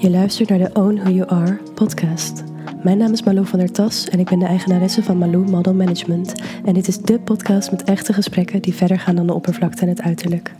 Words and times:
Je 0.00 0.10
luistert 0.10 0.48
naar 0.48 0.58
de 0.58 0.70
Own 0.72 0.96
Who 0.96 1.10
You 1.10 1.28
Are 1.28 1.58
podcast. 1.74 2.44
Mijn 2.82 2.98
naam 2.98 3.12
is 3.12 3.22
Malou 3.22 3.46
van 3.46 3.58
der 3.58 3.72
Tas 3.72 4.08
en 4.08 4.18
ik 4.18 4.28
ben 4.28 4.38
de 4.38 4.44
eigenaresse 4.44 5.02
van 5.02 5.18
Malou 5.18 5.50
Model 5.50 5.74
Management. 5.74 6.34
En 6.64 6.74
dit 6.74 6.88
is 6.88 6.98
de 6.98 7.20
podcast 7.20 7.70
met 7.70 7.84
echte 7.84 8.12
gesprekken 8.12 8.62
die 8.62 8.74
verder 8.74 8.98
gaan 8.98 9.16
dan 9.16 9.26
de 9.26 9.32
oppervlakte 9.34 9.82
en 9.82 9.88
het 9.88 10.00
uiterlijk. 10.00 10.54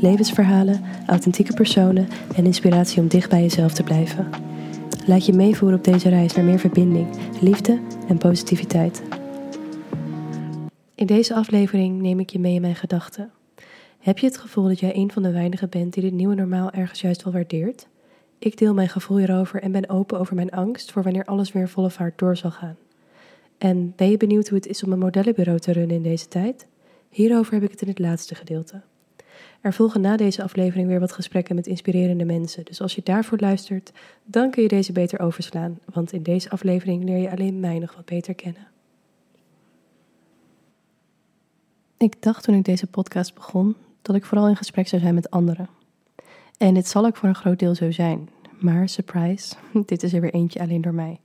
Levensverhalen, 0.00 0.80
authentieke 1.06 1.52
personen 1.52 2.08
en 2.36 2.44
inspiratie 2.44 3.00
om 3.00 3.08
dicht 3.08 3.30
bij 3.30 3.40
jezelf 3.40 3.72
te 3.72 3.82
blijven. 3.82 4.28
Laat 5.06 5.26
je 5.26 5.32
meevoeren 5.32 5.78
op 5.78 5.84
deze 5.84 6.08
reis 6.08 6.34
naar 6.34 6.44
meer 6.44 6.58
verbinding, 6.58 7.06
liefde 7.40 7.80
en 8.08 8.18
positiviteit. 8.18 9.02
In 10.94 11.06
deze 11.06 11.34
aflevering 11.34 12.00
neem 12.00 12.20
ik 12.20 12.30
je 12.30 12.38
mee 12.38 12.54
in 12.54 12.60
mijn 12.60 12.76
gedachten. 12.76 13.30
Heb 13.98 14.18
je 14.18 14.26
het 14.26 14.38
gevoel 14.38 14.68
dat 14.68 14.80
jij 14.80 14.96
een 14.96 15.12
van 15.12 15.22
de 15.22 15.32
weinigen 15.32 15.68
bent 15.68 15.92
die 15.94 16.02
dit 16.02 16.12
nieuwe 16.12 16.34
normaal 16.34 16.70
ergens 16.70 17.00
juist 17.00 17.22
wel 17.22 17.32
waardeert? 17.32 17.90
Ik 18.42 18.56
deel 18.56 18.74
mijn 18.74 18.88
gevoel 18.88 19.16
hierover 19.18 19.62
en 19.62 19.72
ben 19.72 19.88
open 19.88 20.18
over 20.18 20.34
mijn 20.34 20.50
angst 20.50 20.92
voor 20.92 21.02
wanneer 21.02 21.24
alles 21.24 21.52
weer 21.52 21.68
volle 21.68 21.90
vaart 21.90 22.18
door 22.18 22.36
zal 22.36 22.50
gaan. 22.50 22.76
En 23.58 23.92
ben 23.96 24.10
je 24.10 24.16
benieuwd 24.16 24.48
hoe 24.48 24.58
het 24.58 24.66
is 24.66 24.82
om 24.82 24.92
een 24.92 24.98
modellenbureau 24.98 25.58
te 25.58 25.72
runnen 25.72 25.96
in 25.96 26.02
deze 26.02 26.28
tijd? 26.28 26.66
Hierover 27.08 27.52
heb 27.52 27.62
ik 27.62 27.70
het 27.70 27.82
in 27.82 27.88
het 27.88 27.98
laatste 27.98 28.34
gedeelte. 28.34 28.80
Er 29.60 29.72
volgen 29.72 30.00
na 30.00 30.16
deze 30.16 30.42
aflevering 30.42 30.88
weer 30.88 31.00
wat 31.00 31.12
gesprekken 31.12 31.54
met 31.54 31.66
inspirerende 31.66 32.24
mensen, 32.24 32.64
dus 32.64 32.80
als 32.80 32.94
je 32.94 33.00
daarvoor 33.04 33.38
luistert, 33.38 33.92
dan 34.24 34.50
kun 34.50 34.62
je 34.62 34.68
deze 34.68 34.92
beter 34.92 35.20
overslaan, 35.20 35.78
want 35.92 36.12
in 36.12 36.22
deze 36.22 36.50
aflevering 36.50 37.04
leer 37.04 37.18
je 37.18 37.30
alleen 37.30 37.60
mij 37.60 37.78
nog 37.78 37.94
wat 37.94 38.04
beter 38.04 38.34
kennen. 38.34 38.66
Ik 41.96 42.22
dacht 42.22 42.44
toen 42.44 42.54
ik 42.54 42.64
deze 42.64 42.86
podcast 42.86 43.34
begon 43.34 43.76
dat 44.02 44.16
ik 44.16 44.24
vooral 44.24 44.48
in 44.48 44.56
gesprek 44.56 44.88
zou 44.88 45.02
zijn 45.02 45.14
met 45.14 45.30
anderen. 45.30 45.68
En 46.62 46.74
dit 46.74 46.88
zal 46.88 47.04
ook 47.04 47.16
voor 47.16 47.28
een 47.28 47.34
groot 47.34 47.58
deel 47.58 47.74
zo 47.74 47.90
zijn. 47.90 48.28
Maar 48.62 48.88
surprise, 48.88 49.54
dit 49.86 50.02
is 50.02 50.12
er 50.12 50.20
weer 50.20 50.34
eentje 50.34 50.60
alleen 50.60 50.80
door 50.80 50.94
mij. 50.94 51.20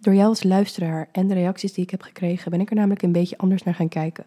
Door 0.00 0.14
jou 0.14 0.28
als 0.28 0.42
luisteraar 0.42 1.08
en 1.12 1.26
de 1.26 1.34
reacties 1.34 1.72
die 1.72 1.84
ik 1.84 1.90
heb 1.90 2.02
gekregen, 2.02 2.50
ben 2.50 2.60
ik 2.60 2.70
er 2.70 2.76
namelijk 2.76 3.02
een 3.02 3.12
beetje 3.12 3.38
anders 3.38 3.62
naar 3.62 3.74
gaan 3.74 3.88
kijken. 3.88 4.24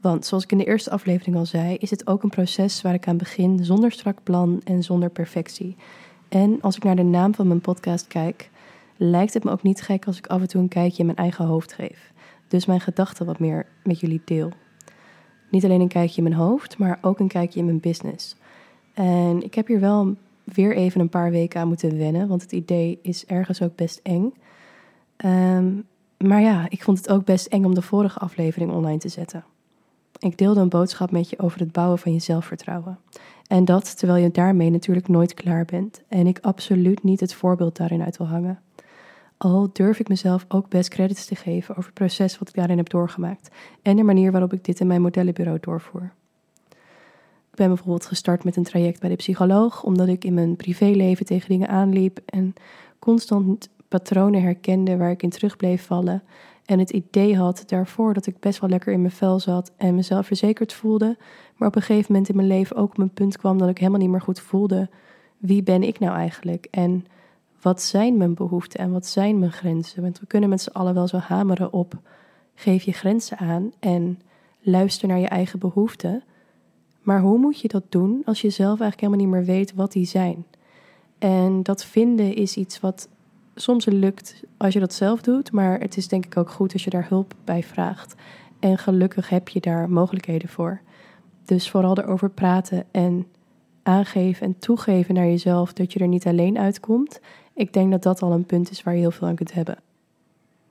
Want 0.00 0.26
zoals 0.26 0.44
ik 0.44 0.52
in 0.52 0.58
de 0.58 0.64
eerste 0.64 0.90
aflevering 0.90 1.36
al 1.36 1.46
zei, 1.46 1.76
is 1.76 1.90
het 1.90 2.06
ook 2.06 2.22
een 2.22 2.28
proces 2.30 2.82
waar 2.82 2.94
ik 2.94 3.08
aan 3.08 3.16
begin 3.16 3.64
zonder 3.64 3.92
strak 3.92 4.22
plan 4.22 4.60
en 4.64 4.82
zonder 4.82 5.10
perfectie. 5.10 5.76
En 6.28 6.60
als 6.60 6.76
ik 6.76 6.84
naar 6.84 6.96
de 6.96 7.02
naam 7.02 7.34
van 7.34 7.46
mijn 7.46 7.60
podcast 7.60 8.06
kijk, 8.06 8.50
lijkt 8.96 9.34
het 9.34 9.44
me 9.44 9.50
ook 9.50 9.62
niet 9.62 9.82
gek 9.82 10.06
als 10.06 10.18
ik 10.18 10.26
af 10.26 10.40
en 10.40 10.48
toe 10.48 10.60
een 10.60 10.68
kijkje 10.68 10.98
in 10.98 11.06
mijn 11.06 11.18
eigen 11.18 11.44
hoofd 11.44 11.72
geef. 11.72 12.12
Dus 12.48 12.66
mijn 12.66 12.80
gedachten 12.80 13.26
wat 13.26 13.38
meer 13.38 13.66
met 13.84 14.00
jullie 14.00 14.22
deel. 14.24 14.50
Niet 15.50 15.64
alleen 15.64 15.80
een 15.80 15.88
kijkje 15.88 16.16
in 16.16 16.28
mijn 16.28 16.40
hoofd, 16.40 16.78
maar 16.78 16.98
ook 17.00 17.18
een 17.18 17.28
kijkje 17.28 17.58
in 17.58 17.64
mijn 17.64 17.80
business. 17.80 18.36
En 18.94 19.42
ik 19.42 19.54
heb 19.54 19.66
hier 19.66 19.80
wel 19.80 20.16
weer 20.54 20.76
even 20.76 21.00
een 21.00 21.08
paar 21.08 21.30
weken 21.30 21.60
aan 21.60 21.68
moeten 21.68 21.98
wennen, 21.98 22.28
want 22.28 22.42
het 22.42 22.52
idee 22.52 22.98
is 23.02 23.26
ergens 23.26 23.62
ook 23.62 23.76
best 23.76 24.00
eng. 24.02 24.34
Ehm, 25.16 25.72
maar 26.16 26.40
ja, 26.40 26.66
ik 26.68 26.82
vond 26.82 26.98
het 26.98 27.10
ook 27.10 27.24
best 27.24 27.46
eng 27.46 27.64
om 27.64 27.74
de 27.74 27.82
vorige 27.82 28.18
aflevering 28.18 28.72
online 28.72 28.98
te 28.98 29.08
zetten. 29.08 29.44
Ik 30.18 30.38
deelde 30.38 30.60
een 30.60 30.68
boodschap 30.68 31.10
met 31.10 31.30
je 31.30 31.38
over 31.38 31.60
het 31.60 31.72
bouwen 31.72 31.98
van 31.98 32.12
je 32.12 32.18
zelfvertrouwen. 32.18 32.98
En 33.46 33.64
dat 33.64 33.98
terwijl 33.98 34.22
je 34.22 34.30
daarmee 34.30 34.70
natuurlijk 34.70 35.08
nooit 35.08 35.34
klaar 35.34 35.64
bent. 35.64 36.02
En 36.08 36.26
ik 36.26 36.38
absoluut 36.40 37.02
niet 37.02 37.20
het 37.20 37.34
voorbeeld 37.34 37.76
daarin 37.76 38.02
uit 38.02 38.16
wil 38.16 38.26
hangen. 38.26 38.60
Al 39.36 39.70
durf 39.72 39.98
ik 39.98 40.08
mezelf 40.08 40.44
ook 40.48 40.68
best 40.68 40.88
credits 40.88 41.26
te 41.26 41.34
geven 41.34 41.70
over 41.76 41.84
het 41.84 41.94
proces 41.94 42.38
wat 42.38 42.48
ik 42.48 42.54
daarin 42.54 42.76
heb 42.76 42.88
doorgemaakt. 42.88 43.48
En 43.82 43.96
de 43.96 44.02
manier 44.02 44.32
waarop 44.32 44.52
ik 44.52 44.64
dit 44.64 44.80
in 44.80 44.86
mijn 44.86 45.02
modellenbureau 45.02 45.58
doorvoer. 45.60 46.12
Ben 47.60 47.68
bijvoorbeeld 47.68 48.06
gestart 48.06 48.44
met 48.44 48.56
een 48.56 48.62
traject 48.62 49.00
bij 49.00 49.08
de 49.08 49.16
psycholoog, 49.16 49.82
omdat 49.82 50.08
ik 50.08 50.24
in 50.24 50.34
mijn 50.34 50.56
privéleven 50.56 51.26
tegen 51.26 51.48
dingen 51.48 51.68
aanliep 51.68 52.20
en 52.24 52.54
constant 52.98 53.68
patronen 53.88 54.42
herkende 54.42 54.96
waar 54.96 55.10
ik 55.10 55.22
in 55.22 55.30
terug 55.30 55.56
bleef 55.56 55.86
vallen. 55.86 56.22
En 56.64 56.78
het 56.78 56.90
idee 56.90 57.36
had 57.36 57.62
daarvoor 57.66 58.14
dat 58.14 58.26
ik 58.26 58.40
best 58.40 58.60
wel 58.60 58.70
lekker 58.70 58.92
in 58.92 59.00
mijn 59.00 59.12
vel 59.12 59.40
zat 59.40 59.72
en 59.76 59.94
mezelf 59.94 60.26
verzekerd 60.26 60.72
voelde. 60.72 61.16
Maar 61.56 61.68
op 61.68 61.76
een 61.76 61.82
gegeven 61.82 62.12
moment 62.12 62.28
in 62.28 62.36
mijn 62.36 62.48
leven 62.48 62.76
ook 62.76 62.90
op 62.90 62.98
een 62.98 63.14
punt 63.14 63.36
kwam 63.36 63.58
dat 63.58 63.68
ik 63.68 63.78
helemaal 63.78 64.00
niet 64.00 64.10
meer 64.10 64.20
goed 64.20 64.40
voelde. 64.40 64.88
Wie 65.38 65.62
ben 65.62 65.82
ik 65.82 65.98
nou 65.98 66.14
eigenlijk? 66.14 66.66
En 66.70 67.06
wat 67.62 67.82
zijn 67.82 68.16
mijn 68.16 68.34
behoeften 68.34 68.80
en 68.80 68.92
wat 68.92 69.06
zijn 69.06 69.38
mijn 69.38 69.52
grenzen? 69.52 70.02
Want 70.02 70.20
we 70.20 70.26
kunnen 70.26 70.48
met 70.48 70.62
z'n 70.62 70.72
allen 70.72 70.94
wel 70.94 71.08
zo 71.08 71.16
hameren 71.16 71.72
op 71.72 71.94
geef 72.54 72.82
je 72.82 72.92
grenzen 72.92 73.38
aan 73.38 73.72
en 73.78 74.20
luister 74.60 75.08
naar 75.08 75.18
je 75.18 75.28
eigen 75.28 75.58
behoeften. 75.58 76.22
Maar 77.02 77.20
hoe 77.20 77.38
moet 77.38 77.60
je 77.60 77.68
dat 77.68 77.84
doen 77.88 78.22
als 78.24 78.40
je 78.40 78.50
zelf 78.50 78.80
eigenlijk 78.80 79.00
helemaal 79.00 79.26
niet 79.26 79.46
meer 79.46 79.54
weet 79.54 79.74
wat 79.74 79.92
die 79.92 80.06
zijn? 80.06 80.46
En 81.18 81.62
dat 81.62 81.84
vinden 81.84 82.34
is 82.34 82.56
iets 82.56 82.80
wat 82.80 83.08
soms 83.54 83.84
lukt 83.84 84.42
als 84.56 84.74
je 84.74 84.80
dat 84.80 84.94
zelf 84.94 85.20
doet, 85.20 85.52
maar 85.52 85.80
het 85.80 85.96
is 85.96 86.08
denk 86.08 86.26
ik 86.26 86.36
ook 86.36 86.50
goed 86.50 86.72
als 86.72 86.84
je 86.84 86.90
daar 86.90 87.08
hulp 87.08 87.34
bij 87.44 87.62
vraagt. 87.62 88.14
En 88.58 88.78
gelukkig 88.78 89.28
heb 89.28 89.48
je 89.48 89.60
daar 89.60 89.90
mogelijkheden 89.90 90.48
voor. 90.48 90.80
Dus 91.44 91.70
vooral 91.70 91.98
erover 91.98 92.30
praten 92.30 92.84
en 92.90 93.26
aangeven 93.82 94.46
en 94.46 94.58
toegeven 94.58 95.14
naar 95.14 95.26
jezelf 95.26 95.72
dat 95.72 95.92
je 95.92 95.98
er 95.98 96.08
niet 96.08 96.26
alleen 96.26 96.58
uitkomt. 96.58 97.20
Ik 97.54 97.72
denk 97.72 97.90
dat 97.90 98.02
dat 98.02 98.22
al 98.22 98.32
een 98.32 98.46
punt 98.46 98.70
is 98.70 98.82
waar 98.82 98.94
je 98.94 99.00
heel 99.00 99.10
veel 99.10 99.28
aan 99.28 99.34
kunt 99.34 99.52
hebben. 99.52 99.78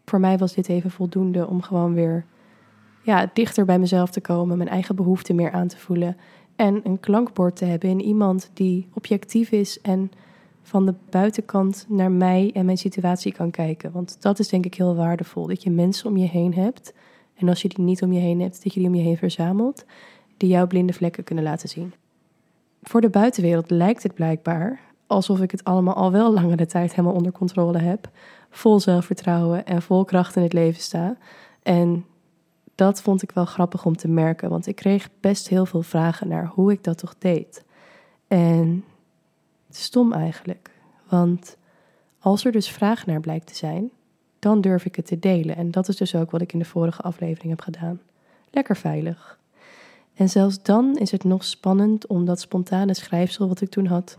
Voor 0.06 0.20
mij 0.20 0.38
was 0.38 0.54
dit 0.54 0.70
even 0.70 0.92
voldoende 0.92 1.48
om 1.48 1.62
gewoon 1.62 1.94
weer 1.94 2.26
ja, 3.02 3.30
dichter 3.34 3.66
bij 3.66 3.80
mezelf 3.80 4.10
te 4.10 4.22
komen, 4.22 4.58
mijn 4.58 4.70
eigen 4.70 4.96
behoeften 4.96 5.36
meer 5.36 5.52
aan 5.52 5.68
te 5.68 5.78
voelen. 5.78 6.18
En 6.56 6.82
een 6.84 7.00
klankbord 7.00 7.56
te 7.56 7.66
hebben 7.66 7.90
in 7.90 8.02
iemand 8.02 8.52
die 8.54 8.88
objectief 8.94 9.52
is 9.52 9.82
en 9.82 10.12
van 10.62 10.86
de 10.86 10.94
buitenkant 11.10 11.86
naar 11.88 12.12
mij 12.12 12.52
en 12.54 12.66
mijn 12.66 12.78
situatie 12.78 13.34
kan 13.34 13.52
kijken. 13.52 13.92
Want 13.92 14.22
dat 14.22 14.40
is 14.40 14.48
denk 14.48 14.66
ik 14.66 14.74
heel 14.74 14.96
waardevol. 14.96 15.48
Dat 15.48 15.64
je 15.64 15.70
mensen 15.70 16.10
om 16.10 16.18
je 16.18 16.28
heen 16.28 16.54
hebt. 16.54 16.94
En 17.36 17.50
als 17.50 17.62
je 17.62 17.68
die 17.68 17.86
niet 17.86 18.02
om 18.02 18.14
je 18.14 18.20
heen 18.20 18.42
hebt, 18.42 18.64
dat 18.64 18.74
je 18.74 18.80
die 18.80 18.90
om 18.90 18.96
je 18.96 19.02
heen 19.02 19.18
verzamelt. 19.18 19.86
Die 20.38 20.50
jouw 20.50 20.68
blinde 20.68 20.94
vlekken 20.94 21.24
kunnen 21.24 21.44
laten 21.44 21.70
zien. 21.70 21.94
Voor 22.84 23.02
de 23.02 23.10
buitenwereld 23.10 23.70
lijkt 23.70 24.04
het 24.04 24.14
blijkbaar 24.14 24.80
alsof 25.08 25.42
ik 25.42 25.52
het 25.52 25.64
allemaal 25.64 25.94
al 25.94 26.12
wel 26.12 26.34
langere 26.34 26.66
tijd 26.66 26.96
helemaal 26.96 27.16
onder 27.16 27.32
controle 27.32 27.78
heb. 27.78 28.10
Vol 28.50 28.80
zelfvertrouwen 28.80 29.66
en 29.66 29.82
vol 29.82 30.06
kracht 30.06 30.36
in 30.36 30.44
het 30.44 30.54
leven 30.54 30.82
sta. 30.82 31.18
En 31.64 32.06
dat 32.80 33.02
vond 33.02 33.22
ik 33.22 33.32
wel 33.32 33.46
grappig 33.46 33.86
om 33.86 33.96
te 33.96 34.08
merken, 34.08 34.50
want 34.50 34.68
ik 34.68 34.76
kreeg 34.76 35.10
best 35.20 35.48
heel 35.48 35.66
veel 35.66 35.82
vragen 35.82 36.28
naar 36.28 36.46
hoe 36.46 36.72
ik 36.72 36.84
dat 36.84 36.98
toch 36.98 37.16
deed. 37.18 37.64
En 38.28 38.84
stom 39.70 40.14
eigenlijk, 40.14 40.72
want 41.10 41.58
als 42.20 42.46
er 42.46 42.52
dus 42.52 42.70
vraag 42.70 43.06
naar 43.06 43.20
blijkt 43.20 43.48
te 43.48 43.56
zijn, 43.56 43.92
dan 44.40 44.62
durf 44.62 44.86
ik 44.86 44.96
het 44.96 45.06
te 45.06 45.20
delen. 45.20 45.56
En 45.56 45.72
dat 45.72 45.88
is 45.88 45.96
dus 45.96 46.16
ook 46.16 46.32
wat 46.32 46.42
ik 46.42 46.54
in 46.54 46.60
de 46.60 46.66
vorige 46.66 47.02
aflevering 47.02 47.50
heb 47.50 47.62
gedaan. 47.62 48.02
Lekker 48.52 48.76
veilig. 48.76 49.40
En 50.14 50.30
zelfs 50.30 50.64
dan 50.64 50.98
is 50.98 51.12
het 51.12 51.24
nog 51.24 51.44
spannend 51.44 52.08
om 52.08 52.26
dat 52.26 52.40
spontane 52.40 52.94
schrijfsel 52.94 53.48
wat 53.48 53.62
ik 53.62 53.70
toen 53.70 53.86
had 53.86 54.18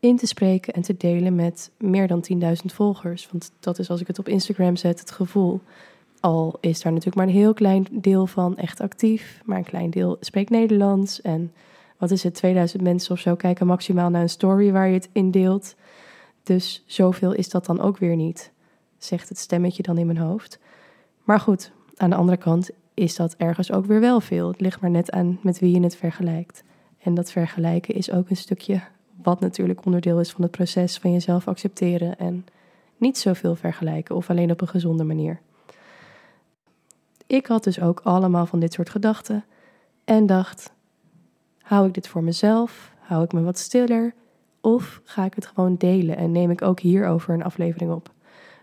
in 0.00 0.16
te 0.16 0.26
spreken 0.26 0.72
en 0.72 0.82
te 0.82 0.96
delen 0.96 1.34
met 1.34 1.70
meer 1.78 2.06
dan 2.06 2.24
10.000 2.42 2.46
volgers. 2.64 3.28
Want 3.30 3.52
dat 3.60 3.78
is 3.78 3.90
als 3.90 4.00
ik 4.00 4.06
het 4.06 4.18
op 4.18 4.28
Instagram 4.28 4.76
zet 4.76 5.00
het 5.00 5.10
gevoel. 5.10 5.60
Al 6.26 6.58
is 6.60 6.82
daar 6.82 6.92
natuurlijk 6.92 7.16
maar 7.16 7.26
een 7.26 7.40
heel 7.40 7.54
klein 7.54 7.86
deel 7.90 8.26
van 8.26 8.56
echt 8.56 8.80
actief, 8.80 9.40
maar 9.44 9.58
een 9.58 9.64
klein 9.64 9.90
deel 9.90 10.16
spreekt 10.20 10.50
Nederlands. 10.50 11.20
En 11.20 11.52
wat 11.98 12.10
is 12.10 12.22
het, 12.22 12.34
2000 12.34 12.82
mensen 12.82 13.12
of 13.12 13.18
zo 13.18 13.34
kijken 13.34 13.66
maximaal 13.66 14.10
naar 14.10 14.22
een 14.22 14.28
story 14.28 14.72
waar 14.72 14.86
je 14.86 14.94
het 14.94 15.08
in 15.12 15.30
deelt. 15.30 15.74
Dus 16.42 16.84
zoveel 16.86 17.32
is 17.32 17.48
dat 17.48 17.66
dan 17.66 17.80
ook 17.80 17.98
weer 17.98 18.16
niet, 18.16 18.52
zegt 18.98 19.28
het 19.28 19.38
stemmetje 19.38 19.82
dan 19.82 19.98
in 19.98 20.06
mijn 20.06 20.18
hoofd. 20.18 20.58
Maar 21.24 21.40
goed, 21.40 21.72
aan 21.96 22.10
de 22.10 22.16
andere 22.16 22.38
kant 22.38 22.70
is 22.94 23.16
dat 23.16 23.34
ergens 23.36 23.72
ook 23.72 23.86
weer 23.86 24.00
wel 24.00 24.20
veel. 24.20 24.48
Het 24.48 24.60
ligt 24.60 24.80
maar 24.80 24.90
net 24.90 25.10
aan 25.10 25.38
met 25.42 25.58
wie 25.58 25.74
je 25.74 25.82
het 25.82 25.96
vergelijkt. 25.96 26.62
En 26.98 27.14
dat 27.14 27.30
vergelijken 27.30 27.94
is 27.94 28.10
ook 28.10 28.30
een 28.30 28.36
stukje 28.36 28.80
wat 29.22 29.40
natuurlijk 29.40 29.84
onderdeel 29.84 30.20
is 30.20 30.30
van 30.30 30.42
het 30.42 30.50
proces 30.50 30.98
van 30.98 31.12
jezelf 31.12 31.48
accepteren 31.48 32.18
en 32.18 32.46
niet 32.96 33.18
zoveel 33.18 33.54
vergelijken 33.56 34.16
of 34.16 34.30
alleen 34.30 34.50
op 34.50 34.60
een 34.60 34.68
gezonde 34.68 35.04
manier. 35.04 35.40
Ik 37.26 37.46
had 37.46 37.64
dus 37.64 37.80
ook 37.80 38.00
allemaal 38.00 38.46
van 38.46 38.60
dit 38.60 38.72
soort 38.72 38.90
gedachten 38.90 39.44
en 40.04 40.26
dacht: 40.26 40.72
hou 41.62 41.86
ik 41.86 41.94
dit 41.94 42.08
voor 42.08 42.22
mezelf? 42.22 42.92
Hou 42.98 43.24
ik 43.24 43.32
me 43.32 43.42
wat 43.42 43.58
stiller? 43.58 44.14
Of 44.60 45.00
ga 45.04 45.24
ik 45.24 45.34
het 45.34 45.46
gewoon 45.46 45.76
delen 45.76 46.16
en 46.16 46.32
neem 46.32 46.50
ik 46.50 46.62
ook 46.62 46.80
hierover 46.80 47.34
een 47.34 47.44
aflevering 47.44 47.92
op? 47.92 48.10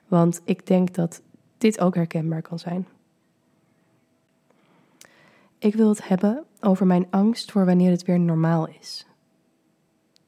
Want 0.07 0.41
ik 0.43 0.67
denk 0.67 0.93
dat 0.93 1.21
dit 1.57 1.79
ook 1.79 1.95
herkenbaar 1.95 2.41
kan 2.41 2.59
zijn. 2.59 2.87
Ik 5.57 5.75
wil 5.75 5.89
het 5.89 6.07
hebben 6.07 6.43
over 6.59 6.85
mijn 6.85 7.07
angst 7.09 7.51
voor 7.51 7.65
wanneer 7.65 7.91
het 7.91 8.03
weer 8.03 8.19
normaal 8.19 8.67
is. 8.67 9.07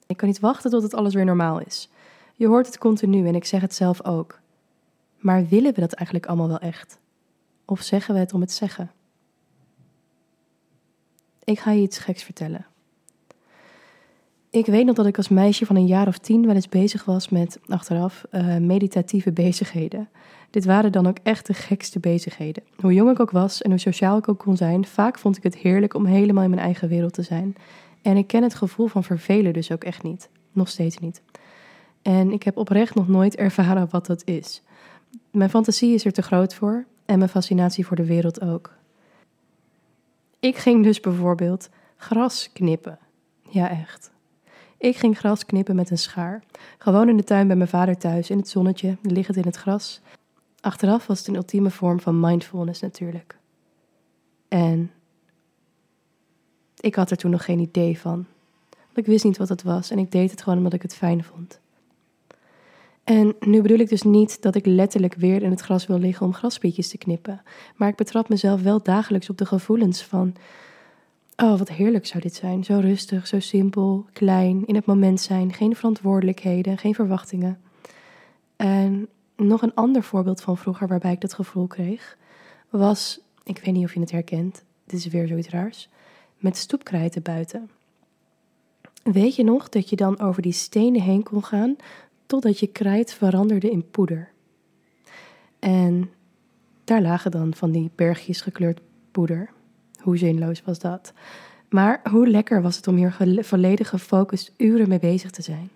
Ik 0.08 0.18
kan 0.18 0.28
niet 0.28 0.40
wachten 0.40 0.72
tot 0.72 0.84
het 0.84 0.94
alles 0.94 1.14
weer 1.14 1.26
normaal 1.26 1.60
is. 1.60 1.90
Je 2.34 2.48
hoort 2.48 2.66
het 2.66 2.78
continu 2.78 3.28
en 3.28 3.36
ik 3.36 3.46
zeg 3.46 3.62
het 3.62 3.76
zelf 3.76 4.06
ook. 4.06 4.40
Maar 5.18 5.48
willen 5.48 5.74
we 5.74 5.82
dat 5.82 5.94
eigenlijk 5.94 6.28
allemaal 6.28 6.48
wel 6.48 6.60
echt? 6.60 7.00
Of 7.66 7.82
zeggen 7.82 8.14
we 8.14 8.20
het 8.20 8.34
om 8.34 8.42
het 8.42 8.52
zeggen? 8.52 8.92
Ik 11.44 11.60
ga 11.60 11.72
je 11.72 11.82
iets 11.82 11.98
geks 11.98 12.24
vertellen. 12.24 12.66
Ik 14.50 14.66
weet 14.66 14.86
nog 14.86 14.96
dat 14.96 15.06
ik 15.06 15.18
als 15.18 15.30
meisje 15.30 15.66
van 15.66 15.76
een 15.76 15.86
jaar 15.86 16.08
of 16.08 16.18
tien 16.18 16.46
wel 16.46 16.56
eens 16.56 16.70
bezig 16.70 17.06
was 17.06 17.30
met, 17.30 17.60
achteraf, 17.68 18.26
uh, 18.32 18.58
meditatieve 18.58 19.32
bezigheden. 19.32 20.10
Dit 20.50 20.66
waren 20.66 20.92
dan 20.92 21.08
ook 21.08 21.18
echt 21.24 21.48
de 21.48 21.54
gekste 21.54 22.00
bezigheden. 22.00 22.64
Hoe 22.76 22.94
jong 22.94 23.12
ik 23.12 23.20
ook 23.20 23.32
was 23.32 23.62
en 23.62 23.70
hoe 23.70 23.80
sociaal 23.80 24.18
ik 24.18 24.30
ook 24.30 24.40
kon 24.40 24.58
zijn, 24.58 24.86
vaak 24.86 25.20
vond 25.20 25.38
ik 25.38 25.44
het 25.44 25.58
heerlijk 25.58 25.94
om 25.94 26.06
helemaal 26.06 26.44
in 26.44 26.50
mijn 26.50 26.62
eigen 26.62 26.88
wereld 26.88 27.14
te 27.14 27.22
zijn. 27.22 27.56
En 28.02 28.18
ik 28.18 28.28
ken 28.28 28.44
het 28.44 28.56
gevoel 28.56 28.88
van 28.88 29.04
vervelen 29.04 29.54
dus 29.54 29.72
ook 29.72 29.84
echt 29.84 30.04
niet. 30.04 30.30
Nog 30.52 30.70
steeds 30.70 30.98
niet. 30.98 31.22
En 32.02 32.32
ik 32.32 32.44
heb 32.44 32.58
oprecht 32.58 32.96
nog 32.96 33.08
nooit 33.08 33.36
ervaren 33.36 33.88
wat 33.90 34.06
dat 34.06 34.22
is. 34.26 34.62
Mijn 35.32 35.50
fantasie 35.50 35.94
is 35.94 36.06
er 36.06 36.12
te 36.12 36.22
groot 36.22 36.54
voor 36.54 36.86
en 37.06 37.18
mijn 37.18 37.30
fascinatie 37.30 37.86
voor 37.86 37.96
de 37.96 38.06
wereld 38.06 38.42
ook. 38.42 38.74
Ik 40.40 40.58
ging 40.58 40.84
dus 40.84 41.00
bijvoorbeeld 41.00 41.70
gras 41.98 42.50
knippen. 42.54 43.00
Ja, 43.50 43.70
echt. 43.70 44.12
Ik 44.78 44.98
ging 44.98 45.18
gras 45.18 45.46
knippen 45.46 45.76
met 45.76 45.90
een 45.90 45.98
schaar. 45.98 46.44
Gewoon 46.78 47.10
in 47.10 47.18
de 47.18 47.24
tuin 47.24 47.48
bij 47.48 47.56
mijn 47.56 47.70
vader 47.70 47.98
thuis, 47.98 48.30
in 48.30 48.38
het 48.38 48.50
zonnetje, 48.50 48.98
liggend 49.02 49.38
in 49.38 49.46
het 49.46 49.56
gras. 49.56 50.02
Achteraf 50.62 51.08
was 51.08 51.20
het 51.20 51.28
een 51.28 51.36
ultieme 51.36 51.70
vorm 51.70 52.00
van 52.00 52.20
mindfulness 52.20 52.82
natuurlijk. 52.82 53.38
En 54.48 54.92
ik 56.80 56.96
had 56.96 57.12
er 57.12 57.18
toen 57.18 57.32
nog 57.32 57.46
geen 57.46 57.60
idee 57.60 58.00
van. 58.00 58.26
Ik 58.94 59.06
wist 59.06 59.24
niet 59.24 59.38
wat 59.38 59.50
het 59.50 59.64
was 59.64 59.92
en 59.92 60.00
ik 60.00 60.12
deed 60.12 60.32
het 60.32 60.42
gewoon 60.42 60.58
omdat 60.58 60.74
ik 60.74 60.82
het 60.82 60.96
fijn 60.96 61.24
vond. 61.24 61.60
En 63.06 63.36
nu 63.40 63.62
bedoel 63.62 63.80
ik 63.80 63.90
dus 63.90 64.02
niet 64.02 64.42
dat 64.42 64.56
ik 64.56 64.66
letterlijk 64.66 65.14
weer 65.14 65.42
in 65.44 65.50
het 65.50 65.62
gras 65.62 65.88
wil 65.88 66.00
liggen 66.00 66.26
om 66.26 66.34
graspietjes 66.34 66.88
te 66.88 66.98
knippen. 66.98 67.42
Maar 67.76 67.90
ik 67.90 67.96
betrap 67.96 68.30
mezelf 68.30 68.62
wel 68.62 68.84
dagelijks 68.84 69.30
op 69.30 69.38
de 69.38 69.46
gevoelens 69.46 70.04
van 70.04 70.36
Oh, 71.38 71.58
wat 71.58 71.70
heerlijk 71.70 72.06
zou 72.06 72.24
dit 72.24 72.36
zijn. 72.36 72.64
Zo 72.64 72.80
rustig, 72.80 73.28
zo 73.28 73.40
simpel, 73.40 74.06
klein, 74.14 74.66
in 74.66 74.76
het 74.76 74.86
moment 74.86 75.22
zijn, 75.22 75.54
geen 75.54 75.76
verantwoordelijkheden, 75.76 76.78
geen 76.78 76.96
verwachtingen. 76.96 77.60
En 78.56 79.08
nog 79.36 79.62
een 79.62 79.74
ander 79.74 80.04
voorbeeld 80.04 80.42
van 80.42 80.58
vroeger 80.58 80.88
waarbij 80.88 81.12
ik 81.12 81.22
dat 81.22 81.34
gevoel 81.34 81.68
kreeg, 81.68 82.18
was, 82.70 83.20
ik 83.44 83.62
weet 83.64 83.74
niet 83.74 83.86
of 83.86 83.94
je 83.94 84.00
het 84.00 84.12
herkent, 84.12 84.64
dit 84.86 85.00
is 85.00 85.08
weer 85.08 85.28
zoiets 85.28 85.50
raars, 85.50 85.90
met 86.38 86.58
stoepkrijten 86.58 87.22
buiten. 87.22 87.70
Weet 89.04 89.36
je 89.36 89.44
nog 89.44 89.70
dat 89.70 89.90
je 89.90 89.96
dan 89.96 90.20
over 90.20 90.42
die 90.42 90.52
stenen 90.52 91.02
heen 91.02 91.24
kon 91.24 91.44
gaan 91.44 91.76
totdat 92.26 92.60
je 92.60 92.68
krijt 92.68 93.14
veranderde 93.14 93.72
in 93.72 93.90
poeder? 93.90 94.32
En 95.60 96.10
daar 96.84 97.02
lagen 97.02 97.32
dan 97.32 97.54
van 97.56 97.72
die 97.72 97.92
bergjes 97.96 98.42
gekleurd 98.42 98.82
poeder. 99.12 99.50
Hoe 100.02 100.18
zinloos 100.18 100.64
was 100.64 100.80
dat? 100.80 101.14
Maar 101.70 102.02
hoe 102.10 102.28
lekker 102.28 102.62
was 102.62 102.76
het 102.76 102.88
om 102.88 102.96
hier 102.96 103.44
volledig 103.44 103.90
gefocust 103.90 104.54
uren 104.58 104.90
mee 104.90 105.00
bezig 105.00 105.32
te 105.32 105.42
zijn? 105.42 105.70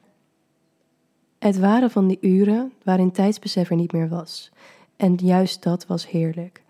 Het 1.39 1.59
waren 1.59 1.91
van 1.91 2.07
die 2.07 2.17
uren 2.21 2.73
waarin 2.83 3.11
tijdsbesef 3.11 3.69
er 3.69 3.75
niet 3.75 3.91
meer 3.91 4.09
was. 4.09 4.51
En 4.95 5.15
juist 5.15 5.63
dat 5.63 5.85
was 5.85 6.09
heerlijk. 6.09 6.63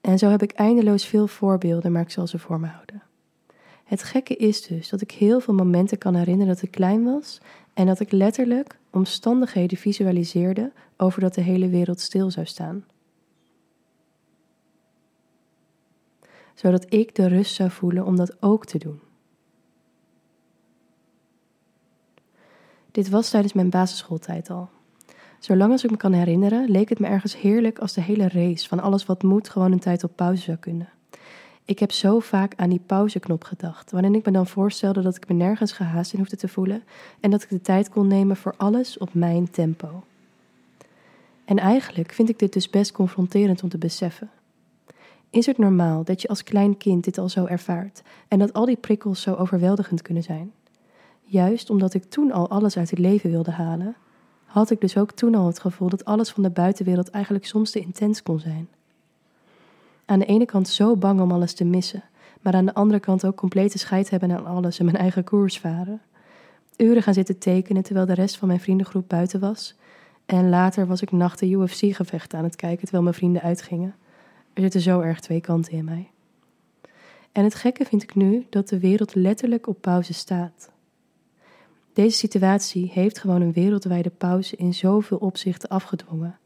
En 0.00 0.18
zo 0.18 0.28
heb 0.28 0.42
ik 0.42 0.52
eindeloos 0.52 1.06
veel 1.06 1.26
voorbeelden, 1.26 1.92
maar 1.92 2.02
ik 2.02 2.10
zal 2.10 2.26
ze 2.26 2.38
voor 2.38 2.60
me 2.60 2.66
houden. 2.66 3.02
Het 3.84 4.02
gekke 4.02 4.36
is 4.36 4.62
dus 4.62 4.88
dat 4.88 5.00
ik 5.00 5.10
heel 5.10 5.40
veel 5.40 5.54
momenten 5.54 5.98
kan 5.98 6.14
herinneren 6.14 6.54
dat 6.54 6.62
ik 6.62 6.70
klein 6.70 7.04
was 7.04 7.40
en 7.80 7.86
dat 7.86 8.00
ik 8.00 8.12
letterlijk 8.12 8.78
omstandigheden 8.90 9.78
visualiseerde 9.78 10.72
over 10.96 11.20
dat 11.20 11.34
de 11.34 11.40
hele 11.40 11.68
wereld 11.68 12.00
stil 12.00 12.30
zou 12.30 12.46
staan. 12.46 12.84
zodat 16.54 16.92
ik 16.92 17.14
de 17.14 17.26
rust 17.26 17.54
zou 17.54 17.70
voelen 17.70 18.04
om 18.04 18.16
dat 18.16 18.42
ook 18.42 18.66
te 18.66 18.78
doen. 18.78 19.00
Dit 22.90 23.08
was 23.08 23.30
tijdens 23.30 23.52
mijn 23.52 23.70
basisschooltijd 23.70 24.50
al. 24.50 24.68
Zolang 25.38 25.72
als 25.72 25.84
ik 25.84 25.90
me 25.90 25.96
kan 25.96 26.12
herinneren, 26.12 26.70
leek 26.70 26.88
het 26.88 26.98
me 26.98 27.06
ergens 27.06 27.36
heerlijk 27.36 27.78
als 27.78 27.92
de 27.92 28.00
hele 28.00 28.28
race 28.28 28.68
van 28.68 28.80
alles 28.80 29.06
wat 29.06 29.22
moet 29.22 29.48
gewoon 29.48 29.72
een 29.72 29.78
tijd 29.78 30.04
op 30.04 30.16
pauze 30.16 30.42
zou 30.42 30.56
kunnen. 30.56 30.88
Ik 31.70 31.78
heb 31.78 31.92
zo 31.92 32.18
vaak 32.18 32.52
aan 32.56 32.68
die 32.68 32.82
pauzeknop 32.86 33.44
gedacht, 33.44 33.90
waarin 33.90 34.14
ik 34.14 34.24
me 34.24 34.32
dan 34.32 34.46
voorstelde 34.46 35.02
dat 35.02 35.16
ik 35.16 35.28
me 35.28 35.34
nergens 35.34 35.72
gehaast 35.72 36.12
in 36.12 36.18
hoefde 36.18 36.36
te 36.36 36.48
voelen 36.48 36.82
en 37.20 37.30
dat 37.30 37.42
ik 37.42 37.48
de 37.48 37.60
tijd 37.60 37.88
kon 37.88 38.06
nemen 38.06 38.36
voor 38.36 38.54
alles 38.56 38.98
op 38.98 39.14
mijn 39.14 39.50
tempo. 39.50 40.02
En 41.44 41.58
eigenlijk 41.58 42.12
vind 42.12 42.28
ik 42.28 42.38
dit 42.38 42.52
dus 42.52 42.70
best 42.70 42.92
confronterend 42.92 43.62
om 43.62 43.68
te 43.68 43.78
beseffen. 43.78 44.30
Is 45.30 45.46
het 45.46 45.58
normaal 45.58 46.04
dat 46.04 46.22
je 46.22 46.28
als 46.28 46.42
klein 46.42 46.76
kind 46.76 47.04
dit 47.04 47.18
al 47.18 47.28
zo 47.28 47.44
ervaart 47.44 48.02
en 48.28 48.38
dat 48.38 48.52
al 48.52 48.66
die 48.66 48.76
prikkels 48.76 49.22
zo 49.22 49.34
overweldigend 49.34 50.02
kunnen 50.02 50.22
zijn? 50.22 50.52
Juist 51.22 51.70
omdat 51.70 51.94
ik 51.94 52.04
toen 52.04 52.32
al 52.32 52.48
alles 52.50 52.76
uit 52.76 52.90
het 52.90 52.98
leven 52.98 53.30
wilde 53.30 53.50
halen, 53.50 53.96
had 54.44 54.70
ik 54.70 54.80
dus 54.80 54.96
ook 54.96 55.12
toen 55.12 55.34
al 55.34 55.46
het 55.46 55.60
gevoel 55.60 55.88
dat 55.88 56.04
alles 56.04 56.30
van 56.30 56.42
de 56.42 56.50
buitenwereld 56.50 57.10
eigenlijk 57.10 57.46
soms 57.46 57.70
te 57.70 57.80
intens 57.80 58.22
kon 58.22 58.38
zijn. 58.40 58.68
Aan 60.10 60.18
de 60.18 60.24
ene 60.24 60.44
kant 60.44 60.68
zo 60.68 60.96
bang 60.96 61.20
om 61.20 61.32
alles 61.32 61.54
te 61.54 61.64
missen, 61.64 62.02
maar 62.40 62.54
aan 62.54 62.64
de 62.64 62.74
andere 62.74 63.00
kant 63.00 63.26
ook 63.26 63.36
complete 63.36 63.78
scheid 63.78 64.10
hebben 64.10 64.32
aan 64.32 64.46
alles 64.46 64.78
en 64.78 64.84
mijn 64.84 64.96
eigen 64.96 65.24
koers 65.24 65.58
varen. 65.58 66.00
Uren 66.76 67.02
gaan 67.02 67.14
zitten 67.14 67.38
tekenen 67.38 67.82
terwijl 67.82 68.06
de 68.06 68.14
rest 68.14 68.36
van 68.36 68.48
mijn 68.48 68.60
vriendengroep 68.60 69.08
buiten 69.08 69.40
was. 69.40 69.74
En 70.26 70.48
later 70.48 70.86
was 70.86 71.02
ik 71.02 71.12
nachten 71.12 71.50
UFC-gevechten 71.50 72.38
aan 72.38 72.44
het 72.44 72.56
kijken 72.56 72.80
terwijl 72.80 73.02
mijn 73.02 73.14
vrienden 73.14 73.42
uitgingen. 73.42 73.94
Er 74.52 74.62
zitten 74.62 74.80
zo 74.80 75.00
erg 75.00 75.20
twee 75.20 75.40
kanten 75.40 75.72
in 75.72 75.84
mij. 75.84 76.10
En 77.32 77.44
het 77.44 77.54
gekke 77.54 77.84
vind 77.84 78.02
ik 78.02 78.14
nu 78.14 78.46
dat 78.48 78.68
de 78.68 78.78
wereld 78.78 79.14
letterlijk 79.14 79.66
op 79.66 79.80
pauze 79.80 80.14
staat. 80.14 80.70
Deze 81.92 82.16
situatie 82.16 82.90
heeft 82.94 83.18
gewoon 83.18 83.42
een 83.42 83.52
wereldwijde 83.52 84.10
pauze 84.10 84.56
in 84.56 84.74
zoveel 84.74 85.18
opzichten 85.18 85.68
afgedwongen. 85.68 86.39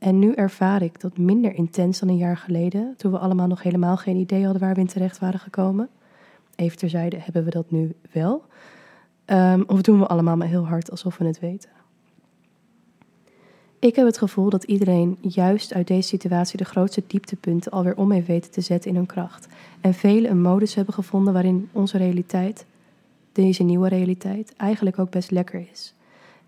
En 0.00 0.18
nu 0.18 0.32
ervaar 0.32 0.82
ik 0.82 1.00
dat 1.00 1.18
minder 1.18 1.54
intens 1.54 1.98
dan 1.98 2.08
een 2.08 2.16
jaar 2.16 2.36
geleden, 2.36 2.94
toen 2.96 3.12
we 3.12 3.18
allemaal 3.18 3.46
nog 3.46 3.62
helemaal 3.62 3.96
geen 3.96 4.16
idee 4.16 4.42
hadden 4.42 4.62
waar 4.62 4.74
we 4.74 4.80
in 4.80 4.86
terecht 4.86 5.18
waren 5.18 5.40
gekomen. 5.40 5.88
Even 6.56 6.78
terzijde, 6.78 7.16
hebben 7.20 7.44
we 7.44 7.50
dat 7.50 7.70
nu 7.70 7.94
wel? 8.12 8.42
Um, 9.26 9.64
of 9.66 9.82
doen 9.82 9.98
we 9.98 10.06
allemaal 10.06 10.36
maar 10.36 10.48
heel 10.48 10.66
hard 10.66 10.90
alsof 10.90 11.16
we 11.16 11.26
het 11.26 11.40
weten? 11.40 11.70
Ik 13.78 13.96
heb 13.96 14.06
het 14.06 14.18
gevoel 14.18 14.50
dat 14.50 14.64
iedereen 14.64 15.18
juist 15.20 15.74
uit 15.74 15.86
deze 15.86 16.08
situatie 16.08 16.58
de 16.58 16.64
grootste 16.64 17.02
dieptepunten 17.06 17.72
alweer 17.72 17.96
om 17.96 18.10
heeft 18.10 18.26
weten 18.26 18.50
te 18.50 18.60
zetten 18.60 18.90
in 18.90 18.96
hun 18.96 19.06
kracht. 19.06 19.48
En 19.80 19.94
velen 19.94 20.30
een 20.30 20.42
modus 20.42 20.74
hebben 20.74 20.94
gevonden 20.94 21.32
waarin 21.32 21.68
onze 21.72 21.98
realiteit, 21.98 22.66
deze 23.32 23.62
nieuwe 23.62 23.88
realiteit, 23.88 24.54
eigenlijk 24.56 24.98
ook 24.98 25.10
best 25.10 25.30
lekker 25.30 25.66
is. 25.72 25.94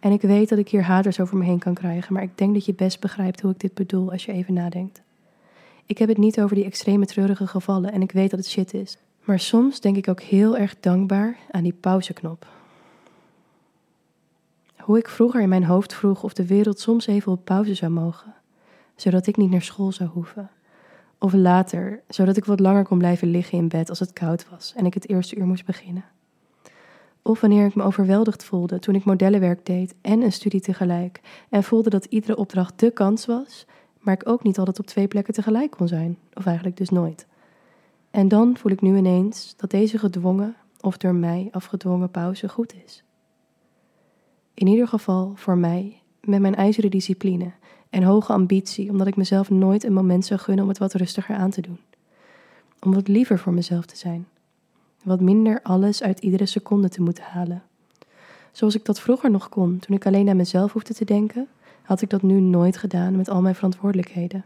En 0.02 0.12
ik 0.12 0.20
weet 0.20 0.48
dat 0.48 0.58
ik 0.58 0.68
hier 0.68 0.82
haters 0.82 1.20
over 1.20 1.36
me 1.36 1.44
heen 1.44 1.58
kan 1.58 1.74
krijgen, 1.74 2.12
maar 2.12 2.22
ik 2.22 2.38
denk 2.38 2.54
dat 2.54 2.64
je 2.64 2.74
best 2.74 3.00
begrijpt 3.00 3.40
hoe 3.40 3.50
ik 3.50 3.60
dit 3.60 3.74
bedoel 3.74 4.10
als 4.10 4.24
je 4.24 4.32
even 4.32 4.54
nadenkt. 4.54 5.02
Ik 5.86 5.98
heb 5.98 6.08
het 6.08 6.18
niet 6.18 6.40
over 6.40 6.56
die 6.56 6.64
extreme 6.64 7.06
treurige 7.06 7.46
gevallen 7.46 7.92
en 7.92 8.02
ik 8.02 8.12
weet 8.12 8.30
dat 8.30 8.38
het 8.38 8.48
shit 8.48 8.74
is. 8.74 8.98
Maar 9.24 9.40
soms 9.40 9.80
denk 9.80 9.96
ik 9.96 10.08
ook 10.08 10.20
heel 10.20 10.56
erg 10.56 10.80
dankbaar 10.80 11.36
aan 11.50 11.62
die 11.62 11.72
pauzeknop. 11.72 12.46
Hoe 14.76 14.98
ik 14.98 15.08
vroeger 15.08 15.40
in 15.40 15.48
mijn 15.48 15.64
hoofd 15.64 15.94
vroeg 15.94 16.22
of 16.22 16.32
de 16.32 16.46
wereld 16.46 16.80
soms 16.80 17.06
even 17.06 17.32
op 17.32 17.44
pauze 17.44 17.74
zou 17.74 17.92
mogen, 17.92 18.34
zodat 18.96 19.26
ik 19.26 19.36
niet 19.36 19.50
naar 19.50 19.62
school 19.62 19.92
zou 19.92 20.08
hoeven. 20.08 20.50
Of 21.18 21.32
later, 21.32 22.02
zodat 22.08 22.36
ik 22.36 22.44
wat 22.44 22.60
langer 22.60 22.84
kon 22.84 22.98
blijven 22.98 23.30
liggen 23.30 23.58
in 23.58 23.68
bed 23.68 23.88
als 23.88 23.98
het 23.98 24.12
koud 24.12 24.46
was 24.50 24.72
en 24.76 24.86
ik 24.86 24.94
het 24.94 25.08
eerste 25.08 25.36
uur 25.36 25.46
moest 25.46 25.66
beginnen. 25.66 26.04
Of 27.22 27.40
wanneer 27.40 27.66
ik 27.66 27.74
me 27.74 27.82
overweldigd 27.82 28.44
voelde 28.44 28.78
toen 28.78 28.94
ik 28.94 29.04
modellenwerk 29.04 29.66
deed 29.66 29.94
en 30.00 30.22
een 30.22 30.32
studie 30.32 30.60
tegelijk 30.60 31.20
en 31.48 31.62
voelde 31.62 31.90
dat 31.90 32.04
iedere 32.04 32.36
opdracht 32.36 32.80
de 32.80 32.90
kans 32.90 33.26
was, 33.26 33.66
maar 33.98 34.14
ik 34.14 34.28
ook 34.28 34.42
niet 34.42 34.58
altijd 34.58 34.78
op 34.78 34.86
twee 34.86 35.08
plekken 35.08 35.34
tegelijk 35.34 35.70
kon 35.70 35.88
zijn, 35.88 36.18
of 36.34 36.46
eigenlijk 36.46 36.76
dus 36.76 36.88
nooit. 36.88 37.26
En 38.10 38.28
dan 38.28 38.56
voel 38.56 38.72
ik 38.72 38.80
nu 38.80 38.96
ineens 38.96 39.54
dat 39.56 39.70
deze 39.70 39.98
gedwongen 39.98 40.56
of 40.80 40.96
door 40.96 41.14
mij 41.14 41.48
afgedwongen 41.50 42.10
pauze 42.10 42.48
goed 42.48 42.74
is. 42.84 43.04
In 44.54 44.66
ieder 44.66 44.88
geval 44.88 45.32
voor 45.34 45.58
mij, 45.58 46.00
met 46.20 46.40
mijn 46.40 46.54
ijzeren 46.54 46.90
discipline 46.90 47.52
en 47.90 48.02
hoge 48.02 48.32
ambitie, 48.32 48.90
omdat 48.90 49.06
ik 49.06 49.16
mezelf 49.16 49.50
nooit 49.50 49.84
een 49.84 49.92
moment 49.92 50.24
zou 50.24 50.40
gunnen 50.40 50.64
om 50.64 50.70
het 50.70 50.78
wat 50.78 50.94
rustiger 50.94 51.36
aan 51.36 51.50
te 51.50 51.60
doen. 51.60 51.78
Om 52.80 52.94
wat 52.94 53.08
liever 53.08 53.38
voor 53.38 53.52
mezelf 53.52 53.86
te 53.86 53.96
zijn. 53.96 54.26
Wat 55.02 55.20
minder 55.20 55.62
alles 55.62 56.02
uit 56.02 56.18
iedere 56.18 56.46
seconde 56.46 56.88
te 56.88 57.02
moeten 57.02 57.24
halen. 57.24 57.62
Zoals 58.52 58.74
ik 58.74 58.84
dat 58.84 59.00
vroeger 59.00 59.30
nog 59.30 59.48
kon, 59.48 59.78
toen 59.78 59.96
ik 59.96 60.06
alleen 60.06 60.28
aan 60.28 60.36
mezelf 60.36 60.72
hoefde 60.72 60.94
te 60.94 61.04
denken, 61.04 61.48
had 61.82 62.02
ik 62.02 62.10
dat 62.10 62.22
nu 62.22 62.40
nooit 62.40 62.76
gedaan 62.76 63.16
met 63.16 63.28
al 63.28 63.42
mijn 63.42 63.54
verantwoordelijkheden. 63.54 64.44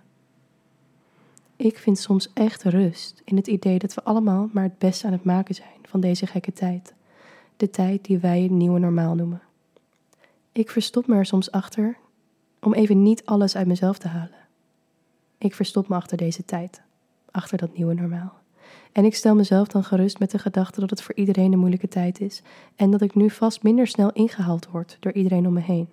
Ik 1.56 1.78
vind 1.78 1.98
soms 1.98 2.32
echt 2.32 2.62
rust 2.62 3.22
in 3.24 3.36
het 3.36 3.46
idee 3.46 3.78
dat 3.78 3.94
we 3.94 4.02
allemaal 4.02 4.48
maar 4.52 4.62
het 4.62 4.78
beste 4.78 5.06
aan 5.06 5.12
het 5.12 5.24
maken 5.24 5.54
zijn 5.54 5.78
van 5.82 6.00
deze 6.00 6.26
gekke 6.26 6.52
tijd. 6.52 6.94
De 7.56 7.70
tijd 7.70 8.04
die 8.04 8.18
wij 8.18 8.42
het 8.42 8.50
nieuwe 8.50 8.78
normaal 8.78 9.14
noemen. 9.14 9.42
Ik 10.52 10.70
verstop 10.70 11.06
me 11.06 11.14
er 11.16 11.26
soms 11.26 11.50
achter 11.50 11.96
om 12.60 12.74
even 12.74 13.02
niet 13.02 13.24
alles 13.24 13.56
uit 13.56 13.66
mezelf 13.66 13.98
te 13.98 14.08
halen. 14.08 14.46
Ik 15.38 15.54
verstop 15.54 15.88
me 15.88 15.94
achter 15.94 16.16
deze 16.16 16.44
tijd, 16.44 16.82
achter 17.30 17.58
dat 17.58 17.76
nieuwe 17.76 17.94
normaal. 17.94 18.32
En 18.96 19.04
ik 19.04 19.14
stel 19.14 19.34
mezelf 19.34 19.68
dan 19.68 19.84
gerust 19.84 20.18
met 20.18 20.30
de 20.30 20.38
gedachte 20.38 20.80
dat 20.80 20.90
het 20.90 21.02
voor 21.02 21.14
iedereen 21.14 21.52
een 21.52 21.58
moeilijke 21.58 21.88
tijd 21.88 22.20
is 22.20 22.42
en 22.76 22.90
dat 22.90 23.00
ik 23.00 23.14
nu 23.14 23.30
vast 23.30 23.62
minder 23.62 23.86
snel 23.86 24.12
ingehaald 24.12 24.68
word 24.68 24.96
door 25.00 25.12
iedereen 25.12 25.46
om 25.46 25.52
me 25.52 25.60
heen. 25.60 25.88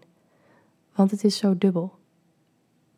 Want 0.96 1.12
het 1.12 1.24
is 1.24 1.38
zo 1.38 1.58
dubbel. 1.58 1.92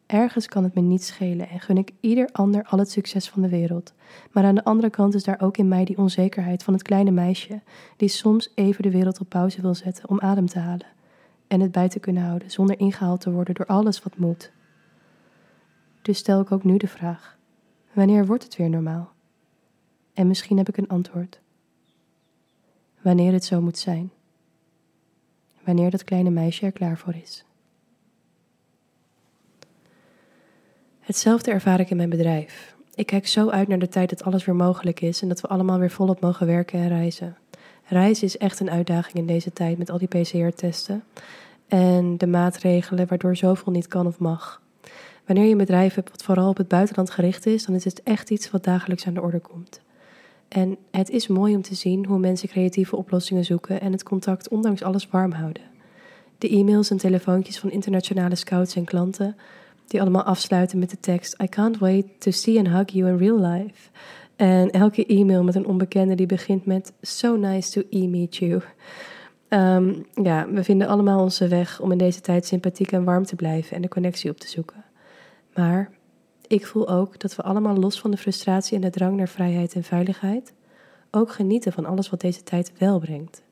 Ergens 0.05 0.47
kan 0.47 0.63
het 0.63 0.74
me 0.74 0.81
niet 0.81 1.03
schelen 1.03 1.50
en 1.50 1.59
gun 1.59 1.77
ik 1.77 1.91
ieder 2.00 2.29
ander 2.31 2.63
al 2.63 2.79
het 2.79 2.91
succes 2.91 3.29
van 3.29 3.41
de 3.41 3.50
wereld. 3.50 3.93
Maar 4.31 4.43
aan 4.43 4.55
de 4.55 4.63
andere 4.63 4.89
kant 4.89 5.13
is 5.13 5.24
daar 5.24 5.41
ook 5.41 5.57
in 5.57 5.67
mij 5.67 5.85
die 5.85 5.97
onzekerheid 5.97 6.63
van 6.63 6.74
het 6.74 6.83
kleine 6.83 7.12
meisje, 7.12 7.62
die 7.97 8.09
soms 8.09 8.51
even 8.55 8.83
de 8.83 8.91
wereld 8.91 9.19
op 9.19 9.29
pauze 9.29 9.62
wil 9.62 9.75
zetten 9.75 10.09
om 10.09 10.19
adem 10.19 10.47
te 10.47 10.59
halen 10.59 10.88
en 11.47 11.59
het 11.59 11.71
bij 11.71 11.89
te 11.89 12.00
kunnen 12.00 12.24
houden 12.24 12.51
zonder 12.51 12.79
ingehaald 12.79 13.21
te 13.21 13.31
worden 13.31 13.53
door 13.55 13.65
alles 13.65 14.03
wat 14.03 14.17
moet. 14.17 14.51
Dus 16.01 16.17
stel 16.17 16.41
ik 16.41 16.51
ook 16.51 16.63
nu 16.63 16.77
de 16.77 16.88
vraag: 16.88 17.38
wanneer 17.93 18.25
wordt 18.25 18.43
het 18.43 18.55
weer 18.55 18.69
normaal? 18.69 19.14
En 20.15 20.27
misschien 20.27 20.57
heb 20.57 20.69
ik 20.69 20.77
een 20.77 20.88
antwoord. 20.88 21.39
Wanneer 23.01 23.34
het 23.34 23.45
zo 23.45 23.62
moet 23.62 23.77
zijn. 23.77 24.12
Wanneer 25.63 25.89
dat 25.89 26.03
kleine 26.03 26.29
meisje 26.29 26.65
er 26.65 26.72
klaar 26.72 26.98
voor 26.98 27.15
is. 27.15 27.45
Hetzelfde 31.00 31.51
ervaar 31.51 31.79
ik 31.79 31.89
in 31.89 31.98
mijn 31.98 32.10
bedrijf. 32.10 32.75
Ik 32.95 33.05
kijk 33.05 33.27
zo 33.27 33.50
uit 33.50 33.67
naar 33.67 33.79
de 33.79 33.88
tijd 33.88 34.10
dat 34.10 34.24
alles 34.24 34.45
weer 34.45 34.55
mogelijk 34.55 35.01
is 35.01 35.22
en 35.22 35.27
dat 35.27 35.41
we 35.41 35.48
allemaal 35.48 35.79
weer 35.79 35.91
volop 35.91 36.19
mogen 36.22 36.48
werken 36.48 36.79
en 36.79 36.88
reizen. 36.88 37.38
Reizen 37.88 38.25
is 38.25 38.38
echt 38.38 38.60
een 38.60 38.69
uitdaging 38.69 39.15
in 39.15 39.25
deze 39.25 39.53
tijd 39.53 39.77
met 39.77 39.89
al 39.89 39.98
die 39.98 40.07
PCR-testen 40.07 41.03
en 41.67 42.17
de 42.17 42.27
maatregelen 42.27 43.07
waardoor 43.07 43.36
zoveel 43.36 43.72
niet 43.72 43.88
kan 43.88 44.07
of 44.07 44.19
mag. 44.19 44.62
Wanneer 45.25 45.45
je 45.45 45.51
een 45.51 45.57
bedrijf 45.57 45.93
hebt 45.93 46.10
wat 46.10 46.24
vooral 46.24 46.50
op 46.50 46.57
het 46.57 46.67
buitenland 46.67 47.10
gericht 47.10 47.45
is, 47.45 47.65
dan 47.65 47.75
is 47.75 47.84
het 47.84 48.03
echt 48.03 48.29
iets 48.29 48.51
wat 48.51 48.63
dagelijks 48.63 49.07
aan 49.07 49.13
de 49.13 49.22
orde 49.22 49.39
komt. 49.39 49.81
En 50.55 50.77
het 50.91 51.09
is 51.09 51.27
mooi 51.27 51.55
om 51.55 51.62
te 51.62 51.75
zien 51.75 52.05
hoe 52.05 52.19
mensen 52.19 52.50
creatieve 52.50 52.95
oplossingen 52.95 53.45
zoeken 53.45 53.81
en 53.81 53.91
het 53.91 54.03
contact 54.03 54.50
ondanks 54.50 54.83
alles 54.83 55.07
warm 55.07 55.31
houden. 55.31 55.62
De 56.38 56.50
e-mails 56.50 56.89
en 56.89 56.97
telefoontjes 56.97 57.59
van 57.59 57.71
internationale 57.71 58.35
scouts 58.35 58.75
en 58.75 58.83
klanten, 58.83 59.35
die 59.88 60.01
allemaal 60.01 60.24
afsluiten 60.24 60.79
met 60.79 60.89
de 60.89 61.00
tekst: 61.00 61.41
I 61.43 61.47
can't 61.47 61.77
wait 61.77 62.05
to 62.17 62.31
see 62.31 62.57
and 62.57 62.67
hug 62.67 62.91
you 62.91 63.09
in 63.09 63.17
real 63.17 63.39
life. 63.39 63.89
En 64.35 64.71
elke 64.71 65.05
e-mail 65.05 65.43
met 65.43 65.55
een 65.55 65.67
onbekende 65.67 66.15
die 66.15 66.25
begint 66.25 66.65
met 66.65 66.93
So 67.01 67.35
nice 67.35 67.71
to 67.71 67.88
e-meet 67.89 68.35
you. 68.35 68.62
Ehm, 69.47 69.93
ja, 70.24 70.47
we 70.50 70.63
vinden 70.63 70.88
allemaal 70.88 71.21
onze 71.21 71.47
weg 71.47 71.79
om 71.79 71.91
in 71.91 71.97
deze 71.97 72.21
tijd 72.21 72.45
sympathiek 72.45 72.91
en 72.91 73.03
warm 73.03 73.25
te 73.25 73.35
blijven 73.35 73.75
en 73.75 73.81
de 73.81 73.88
connectie 73.88 74.29
op 74.29 74.39
te 74.39 74.47
zoeken. 74.47 74.83
Maar 75.53 75.91
ik 76.48 76.66
voel 76.66 76.90
ook 76.90 77.20
dat 77.20 77.36
we 77.36 77.44
allemaal 77.44 77.75
los 77.75 78.00
van 78.00 78.12
de 78.12 78.18
frustratie 78.18 78.75
en 78.75 78.82
de 78.82 78.90
drang 78.90 79.18
naar 79.18 79.30
vrijheid 79.30 79.74
en 79.74 79.84
veiligheid 79.84 80.54
ook 81.12 81.32
genieten 81.32 81.72
van 81.72 81.86
alles 81.86 82.10
wat 82.10 82.22
deze 82.22 82.44
tijd 82.44 82.72
wel 82.78 83.00
brengt. 83.00 83.44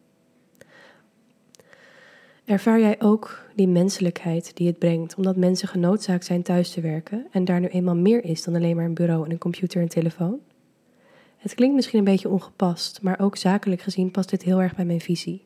Ervaar 2.46 2.80
jij 2.80 3.02
ook 3.02 3.40
die 3.56 3.68
menselijkheid 3.68 4.56
die 4.56 4.68
het 4.68 4.80
brengt, 4.80 5.16
omdat 5.16 5.36
mensen 5.36 5.68
genoodzaakt 5.68 6.26
zijn 6.26 6.42
thuis 6.42 6.72
te 6.72 6.82
werken 6.82 7.28
en 7.32 7.46
daar 7.46 7.60
nu 7.60 7.68
eenmaal 7.68 7.96
meer 7.96 8.24
is 8.24 8.44
dan 8.44 8.56
alleen 8.56 8.76
maar 8.76 8.86
een 8.86 8.94
bureau 8.94 9.26
en 9.26 9.32
een 9.32 9.38
computer 9.38 9.82
en 9.82 9.88
telefoon? 9.88 10.40
Het 11.38 11.54
klinkt 11.54 11.76
misschien 11.76 12.00
een 12.00 12.06
beetje 12.06 12.30
ongepast, 12.30 13.02
maar 13.02 13.20
ook 13.20 13.38
zakelijk 13.38 13.82
gezien 13.82 14.12
past 14.12 14.30
dit 14.30 14.44
heel 14.44 14.62
erg 14.62 14.76
bij 14.76 14.86
mijn 14.86 15.02
visie. 15.02 15.42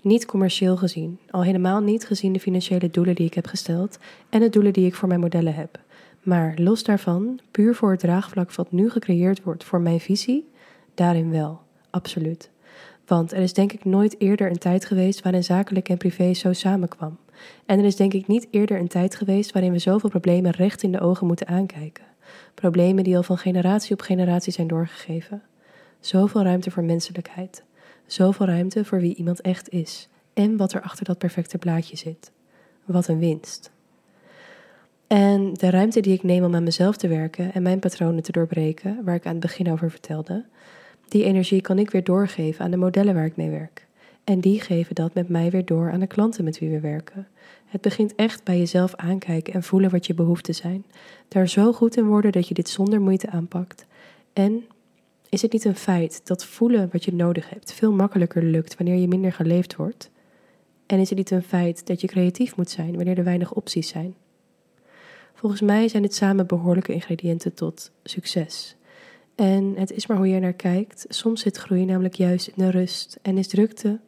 Niet 0.00 0.26
commercieel 0.26 0.76
gezien, 0.76 1.18
al 1.30 1.42
helemaal 1.42 1.80
niet 1.80 2.06
gezien 2.06 2.32
de 2.32 2.40
financiële 2.40 2.90
doelen 2.90 3.14
die 3.14 3.26
ik 3.26 3.34
heb 3.34 3.46
gesteld 3.46 3.98
en 4.28 4.40
de 4.40 4.48
doelen 4.48 4.72
die 4.72 4.86
ik 4.86 4.94
voor 4.94 5.08
mijn 5.08 5.20
modellen 5.20 5.54
heb. 5.54 5.80
Maar 6.22 6.54
los 6.56 6.82
daarvan, 6.82 7.40
puur 7.50 7.74
voor 7.74 7.90
het 7.90 8.00
draagvlak 8.00 8.54
wat 8.54 8.72
nu 8.72 8.90
gecreëerd 8.90 9.42
wordt 9.42 9.64
voor 9.64 9.80
mijn 9.80 10.00
visie, 10.00 10.50
daarin 10.94 11.30
wel, 11.30 11.60
absoluut. 11.90 12.50
Want 13.06 13.32
er 13.32 13.42
is 13.42 13.52
denk 13.52 13.72
ik 13.72 13.84
nooit 13.84 14.20
eerder 14.20 14.50
een 14.50 14.58
tijd 14.58 14.84
geweest 14.84 15.22
waarin 15.22 15.44
zakelijk 15.44 15.88
en 15.88 15.96
privé 15.96 16.34
zo 16.34 16.52
samenkwam. 16.52 17.18
En 17.66 17.78
er 17.78 17.84
is 17.84 17.96
denk 17.96 18.12
ik 18.12 18.26
niet 18.26 18.46
eerder 18.50 18.78
een 18.78 18.88
tijd 18.88 19.14
geweest 19.14 19.52
waarin 19.52 19.72
we 19.72 19.78
zoveel 19.78 20.10
problemen 20.10 20.50
recht 20.50 20.82
in 20.82 20.92
de 20.92 21.00
ogen 21.00 21.26
moeten 21.26 21.46
aankijken. 21.46 22.04
Problemen 22.54 23.04
die 23.04 23.16
al 23.16 23.22
van 23.22 23.38
generatie 23.38 23.92
op 23.92 24.00
generatie 24.00 24.52
zijn 24.52 24.66
doorgegeven. 24.66 25.42
Zoveel 26.00 26.42
ruimte 26.42 26.70
voor 26.70 26.84
menselijkheid. 26.84 27.64
Zoveel 28.06 28.46
ruimte 28.46 28.84
voor 28.84 29.00
wie 29.00 29.14
iemand 29.14 29.40
echt 29.40 29.68
is. 29.68 30.08
En 30.34 30.56
wat 30.56 30.72
er 30.72 30.82
achter 30.82 31.04
dat 31.04 31.18
perfecte 31.18 31.58
plaatje 31.58 31.96
zit. 31.96 32.32
Wat 32.84 33.08
een 33.08 33.18
winst. 33.18 33.71
En 35.12 35.54
de 35.54 35.70
ruimte 35.70 36.00
die 36.00 36.14
ik 36.14 36.22
neem 36.22 36.44
om 36.44 36.54
aan 36.54 36.62
mezelf 36.62 36.96
te 36.96 37.08
werken 37.08 37.52
en 37.54 37.62
mijn 37.62 37.78
patronen 37.78 38.22
te 38.22 38.32
doorbreken, 38.32 39.04
waar 39.04 39.14
ik 39.14 39.26
aan 39.26 39.32
het 39.32 39.40
begin 39.40 39.72
over 39.72 39.90
vertelde, 39.90 40.44
die 41.08 41.24
energie 41.24 41.60
kan 41.60 41.78
ik 41.78 41.90
weer 41.90 42.04
doorgeven 42.04 42.64
aan 42.64 42.70
de 42.70 42.76
modellen 42.76 43.14
waar 43.14 43.24
ik 43.24 43.36
mee 43.36 43.50
werk. 43.50 43.86
En 44.24 44.40
die 44.40 44.60
geven 44.60 44.94
dat 44.94 45.14
met 45.14 45.28
mij 45.28 45.50
weer 45.50 45.64
door 45.64 45.90
aan 45.90 46.00
de 46.00 46.06
klanten 46.06 46.44
met 46.44 46.58
wie 46.58 46.70
we 46.70 46.80
werken. 46.80 47.26
Het 47.66 47.80
begint 47.80 48.14
echt 48.14 48.44
bij 48.44 48.58
jezelf 48.58 48.94
aankijken 48.94 49.52
en 49.52 49.62
voelen 49.62 49.90
wat 49.90 50.06
je 50.06 50.14
behoeften 50.14 50.54
zijn. 50.54 50.84
Daar 51.28 51.48
zo 51.48 51.72
goed 51.72 51.96
in 51.96 52.06
worden 52.06 52.32
dat 52.32 52.48
je 52.48 52.54
dit 52.54 52.68
zonder 52.68 53.00
moeite 53.00 53.30
aanpakt. 53.30 53.86
En 54.32 54.64
is 55.28 55.42
het 55.42 55.52
niet 55.52 55.64
een 55.64 55.76
feit 55.76 56.20
dat 56.24 56.44
voelen 56.44 56.88
wat 56.92 57.04
je 57.04 57.14
nodig 57.14 57.50
hebt 57.50 57.72
veel 57.72 57.92
makkelijker 57.92 58.42
lukt 58.42 58.76
wanneer 58.76 58.96
je 58.96 59.08
minder 59.08 59.32
geleefd 59.32 59.76
wordt? 59.76 60.10
En 60.86 60.98
is 60.98 61.08
het 61.08 61.18
niet 61.18 61.30
een 61.30 61.42
feit 61.42 61.86
dat 61.86 62.00
je 62.00 62.06
creatief 62.06 62.56
moet 62.56 62.70
zijn 62.70 62.96
wanneer 62.96 63.18
er 63.18 63.24
weinig 63.24 63.52
opties 63.52 63.88
zijn? 63.88 64.14
Volgens 65.42 65.62
mij 65.62 65.88
zijn 65.88 66.02
dit 66.02 66.14
samen 66.14 66.46
behoorlijke 66.46 66.92
ingrediënten 66.92 67.54
tot 67.54 67.90
succes. 68.02 68.76
En 69.34 69.74
het 69.76 69.92
is 69.92 70.06
maar 70.06 70.16
hoe 70.16 70.28
je 70.28 70.40
naar 70.40 70.52
kijkt. 70.52 71.04
Soms 71.08 71.40
zit 71.40 71.56
groei 71.56 71.84
namelijk 71.84 72.14
juist 72.14 72.46
in 72.46 72.54
de 72.56 72.70
rust 72.70 73.18
en 73.22 73.38
is 73.38 73.48
drukte 73.48 74.00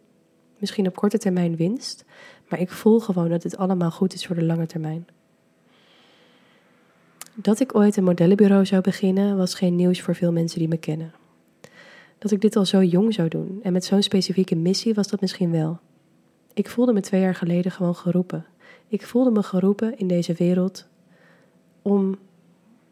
misschien 0.59 0.87
op 0.87 0.97
korte 0.97 1.19
termijn 1.19 1.57
winst, 1.57 2.05
maar 2.49 2.61
ik 2.61 2.71
voel 2.71 3.01
gewoon 3.01 3.29
dat 3.29 3.43
dit 3.43 3.57
allemaal 3.57 3.91
goed 3.91 4.15
is 4.15 4.27
voor 4.27 4.37
de 4.37 4.45
lange 4.45 4.67
termijn. 4.67 5.07
Dat 7.35 7.61
ik 7.61 7.75
ooit 7.75 7.97
een 7.97 8.05
modellenbureau 8.05 8.67
zou 8.67 8.83
beginnen 8.83 9.37
was 9.37 9.55
geen 9.55 9.77
nieuws 9.77 10.01
voor 10.01 10.15
veel 10.15 10.33
mensen 10.33 10.59
die 10.59 10.69
me 10.69 10.77
kennen. 10.77 11.13
Dat 12.19 12.31
ik 12.31 12.41
dit 12.41 12.57
al 12.57 12.67
zo 12.67 12.83
jong 12.83 13.15
zou 13.15 13.29
doen 13.29 13.61
en 13.63 13.73
met 13.73 13.85
zo'n 13.85 14.03
specifieke 14.03 14.57
missie 14.57 14.95
was 14.95 15.09
dat 15.09 15.21
misschien 15.21 15.51
wel. 15.51 15.79
Ik 16.53 16.69
voelde 16.69 16.93
me 16.93 17.01
twee 17.01 17.21
jaar 17.21 17.35
geleden 17.35 17.73
gewoon 17.73 17.97
geroepen. 17.97 18.47
Ik 18.89 19.07
voelde 19.07 19.31
me 19.31 19.43
geroepen 19.43 19.99
in 19.99 20.07
deze 20.07 20.33
wereld 20.33 20.87
om 21.85 22.17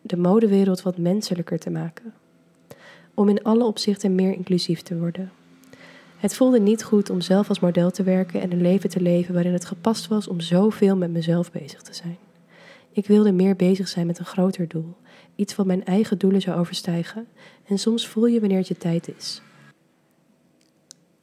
de 0.00 0.16
modewereld 0.16 0.82
wat 0.82 0.98
menselijker 0.98 1.58
te 1.58 1.70
maken. 1.70 2.14
Om 3.14 3.28
in 3.28 3.42
alle 3.42 3.64
opzichten 3.64 4.14
meer 4.14 4.32
inclusief 4.32 4.82
te 4.82 4.98
worden. 4.98 5.32
Het 6.16 6.34
voelde 6.34 6.60
niet 6.60 6.84
goed 6.84 7.10
om 7.10 7.20
zelf 7.20 7.48
als 7.48 7.60
model 7.60 7.90
te 7.90 8.02
werken 8.02 8.40
en 8.40 8.52
een 8.52 8.60
leven 8.60 8.90
te 8.90 9.00
leven 9.00 9.34
waarin 9.34 9.52
het 9.52 9.64
gepast 9.64 10.08
was 10.08 10.28
om 10.28 10.40
zoveel 10.40 10.96
met 10.96 11.10
mezelf 11.10 11.52
bezig 11.52 11.82
te 11.82 11.94
zijn. 11.94 12.16
Ik 12.92 13.06
wilde 13.06 13.32
meer 13.32 13.56
bezig 13.56 13.88
zijn 13.88 14.06
met 14.06 14.18
een 14.18 14.24
groter 14.24 14.68
doel, 14.68 14.94
iets 15.34 15.56
wat 15.56 15.66
mijn 15.66 15.84
eigen 15.84 16.18
doelen 16.18 16.40
zou 16.40 16.58
overstijgen, 16.58 17.26
en 17.64 17.78
soms 17.78 18.08
voel 18.08 18.26
je 18.26 18.40
wanneer 18.40 18.58
het 18.58 18.68
je 18.68 18.76
tijd 18.76 19.12
is. 19.16 19.42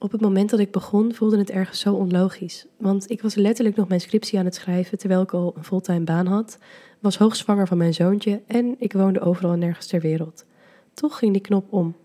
Op 0.02 0.12
het 0.12 0.22
moment 0.22 0.50
dat 0.50 0.60
ik 0.60 0.72
begon 0.72 1.14
voelde 1.14 1.38
het 1.38 1.50
ergens 1.50 1.80
zo 1.80 1.94
onlogisch, 1.94 2.66
want 2.78 3.10
ik 3.10 3.22
was 3.22 3.36
letterlijk 3.36 3.76
nog 3.76 3.88
mijn 3.88 4.02
scriptie 4.02 4.40
aan 4.40 4.46
het 4.46 4.56
schrijven 4.56 4.98
terwijl 4.98 5.22
ik 5.22 5.32
al 5.32 5.54
een 5.58 5.64
fulltime 5.64 6.04
baan 6.04 6.26
had, 6.26 6.58
was 7.00 7.18
hoogzwanger 7.18 7.68
van 7.68 7.78
mijn 7.78 7.94
zoontje 7.94 8.42
en 8.48 8.76
ik 8.78 8.94
woonde 8.94 9.20
overal 9.20 9.52
en 9.52 9.60
nergens 9.60 9.88
ter 9.88 10.02
wereld. 10.02 10.46
Toch 10.94 11.18
ging 11.18 11.34
die 11.34 11.42
knop 11.42 11.74
om. 11.74 11.96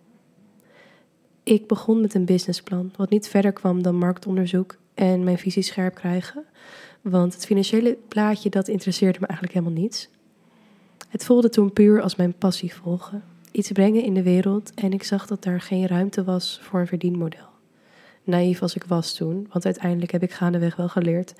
Ik 1.42 1.66
begon 1.66 2.00
met 2.00 2.14
een 2.14 2.24
businessplan, 2.24 2.92
wat 2.96 3.10
niet 3.10 3.28
verder 3.28 3.52
kwam 3.52 3.82
dan 3.82 3.96
marktonderzoek 3.96 4.76
en 4.94 5.24
mijn 5.24 5.38
visie 5.38 5.62
scherp 5.62 5.94
krijgen. 5.94 6.44
Want 7.00 7.34
het 7.34 7.46
financiële 7.46 7.98
plaatje, 8.08 8.50
dat 8.50 8.68
interesseerde 8.68 9.18
me 9.20 9.26
eigenlijk 9.26 9.58
helemaal 9.58 9.80
niets. 9.82 10.08
Het 11.08 11.24
voelde 11.24 11.48
toen 11.48 11.72
puur 11.72 12.02
als 12.02 12.16
mijn 12.16 12.34
passie 12.34 12.74
volgen. 12.74 13.24
Iets 13.52 13.72
brengen 13.72 14.02
in 14.02 14.14
de 14.14 14.22
wereld 14.22 14.74
en 14.74 14.92
ik 14.92 15.02
zag 15.02 15.26
dat 15.26 15.42
daar 15.42 15.60
geen 15.60 15.86
ruimte 15.86 16.24
was 16.24 16.60
voor 16.62 16.80
een 16.80 16.86
verdienmodel. 16.86 17.53
Naïef 18.24 18.62
als 18.62 18.74
ik 18.74 18.84
was 18.84 19.14
toen, 19.14 19.46
want 19.52 19.64
uiteindelijk 19.64 20.12
heb 20.12 20.22
ik 20.22 20.32
gaandeweg 20.32 20.76
wel 20.76 20.88
geleerd 20.88 21.34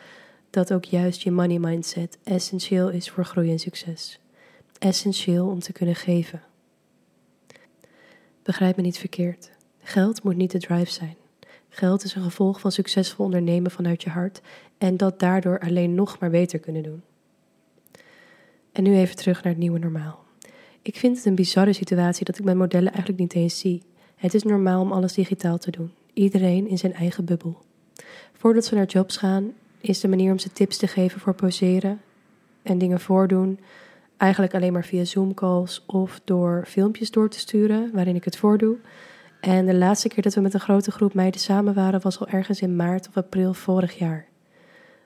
dat 0.51 0.73
ook 0.73 0.85
juist 0.85 1.23
je 1.23 1.31
money 1.31 1.59
mindset 1.59 2.19
essentieel 2.25 2.91
is 2.91 3.11
voor 3.11 3.25
groei 3.25 3.51
en 3.51 3.59
succes. 3.59 4.21
Essentieel 4.79 5.47
om 5.47 5.59
te 5.59 5.73
kunnen 5.73 5.95
geven. 5.95 6.43
Begrijp 8.43 8.77
me 8.77 8.83
niet 8.83 8.99
verkeerd. 8.99 9.51
Geld 9.83 10.23
moet 10.23 10.37
niet 10.37 10.51
de 10.51 10.59
drive 10.59 10.91
zijn. 10.91 11.17
Geld 11.69 12.05
is 12.05 12.15
een 12.15 12.23
gevolg 12.23 12.61
van 12.61 12.73
succesvol 12.73 13.25
ondernemen 13.25 13.71
vanuit 13.71 14.03
je 14.03 14.11
hart 14.11 14.41
en 14.79 14.97
dat 14.97 15.19
daardoor 15.19 15.59
alleen 15.59 15.95
nog 15.95 16.19
maar 16.19 16.31
beter 16.31 16.59
kunnen 16.59 16.83
doen. 16.83 17.03
En 18.73 18.83
nu 18.83 18.97
even 18.97 19.17
terug 19.17 19.43
naar 19.43 19.53
het 19.53 19.63
nieuwe 19.63 19.79
normaal. 19.79 20.25
Ik 20.83 20.97
vind 20.97 21.17
het 21.17 21.27
een 21.27 21.35
bizarre 21.35 21.73
situatie 21.73 22.25
dat 22.25 22.39
ik 22.39 22.45
mijn 22.45 22.57
modellen 22.57 22.93
eigenlijk 22.93 23.21
niet 23.21 23.35
eens 23.35 23.59
zie. 23.59 23.83
Het 24.17 24.35
is 24.35 24.43
normaal 24.43 24.81
om 24.81 24.93
alles 24.93 25.13
digitaal 25.13 25.59
te 25.59 25.71
doen, 25.71 25.93
iedereen 26.15 26.69
in 26.69 26.79
zijn 26.79 26.95
eigen 26.95 27.25
bubbel. 27.25 27.59
Voordat 28.33 28.65
ze 28.65 28.75
naar 28.75 28.87
jobs 28.87 29.17
gaan, 29.17 29.53
is 29.81 30.01
de 30.01 30.09
manier 30.09 30.33
om 30.33 30.39
ze 30.39 30.53
tips 30.53 30.77
te 30.77 30.87
geven 30.87 31.21
voor 31.21 31.35
poseren 31.35 32.01
en 32.63 32.79
dingen 32.79 33.01
voordoen 33.01 33.59
Eigenlijk 34.17 34.55
alleen 34.55 34.73
maar 34.73 34.85
via 34.85 35.05
Zoom-calls 35.05 35.85
of 35.87 36.21
door 36.25 36.65
filmpjes 36.67 37.11
door 37.11 37.29
te 37.29 37.39
sturen 37.39 37.91
waarin 37.93 38.15
ik 38.15 38.25
het 38.25 38.37
voordoe. 38.37 38.77
En 39.41 39.67
de 39.67 39.75
laatste 39.75 40.09
keer 40.09 40.23
dat 40.23 40.35
we 40.35 40.41
met 40.41 40.55
een 40.55 40.61
grote 40.61 40.91
groep 40.91 41.15
meiden 41.15 41.41
samen 41.41 41.75
waren 41.75 42.01
was 42.01 42.21
al 42.21 42.29
ergens 42.29 42.61
in 42.61 42.77
maart 42.77 43.09
of 43.09 43.17
april 43.17 43.55
vorig 43.55 43.99
jaar. 43.99 44.27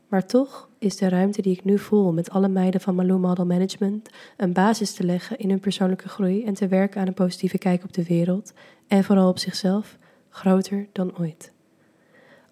Maar 0.09 0.27
toch 0.27 0.69
is 0.79 0.97
de 0.97 1.09
ruimte 1.09 1.43
die 1.43 1.53
ik 1.53 1.65
nu 1.65 1.79
voel 1.79 2.12
met 2.12 2.31
alle 2.31 2.49
meiden 2.49 2.81
van 2.81 2.95
Malou 2.95 3.19
Model 3.19 3.47
Management 3.47 4.09
een 4.37 4.53
basis 4.53 4.93
te 4.93 5.05
leggen 5.05 5.38
in 5.38 5.50
hun 5.50 5.61
persoonlijke 5.61 6.09
groei 6.09 6.45
en 6.45 6.55
te 6.55 6.69
werken 6.69 7.00
aan 7.00 7.07
een 7.07 7.15
positieve 7.15 7.59
kijk 7.59 7.85
op 7.85 7.93
de 7.93 8.05
wereld 8.05 8.53
en 8.88 9.05
vooral 9.05 9.29
op 9.29 9.38
zichzelf 9.38 9.99
groter 10.38 10.87
dan 10.92 11.18
ooit. 11.18 11.52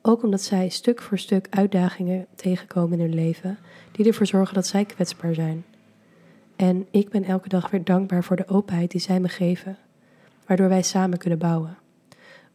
Ook 0.02 0.22
omdat 0.22 0.42
zij 0.42 0.68
stuk 0.68 1.02
voor 1.02 1.18
stuk 1.18 1.46
uitdagingen 1.50 2.26
tegenkomen 2.34 2.98
in 2.98 3.04
hun 3.04 3.14
leven 3.14 3.58
die 3.92 4.06
ervoor 4.06 4.26
zorgen 4.26 4.54
dat 4.54 4.66
zij 4.66 4.84
kwetsbaar 4.84 5.34
zijn. 5.34 5.64
En 6.56 6.86
ik 6.90 7.08
ben 7.08 7.24
elke 7.24 7.48
dag 7.48 7.70
weer 7.70 7.84
dankbaar 7.84 8.24
voor 8.24 8.36
de 8.36 8.48
openheid 8.48 8.90
die 8.90 9.00
zij 9.00 9.20
me 9.20 9.28
geven, 9.28 9.78
waardoor 10.46 10.68
wij 10.68 10.82
samen 10.82 11.18
kunnen 11.18 11.38
bouwen. 11.38 11.78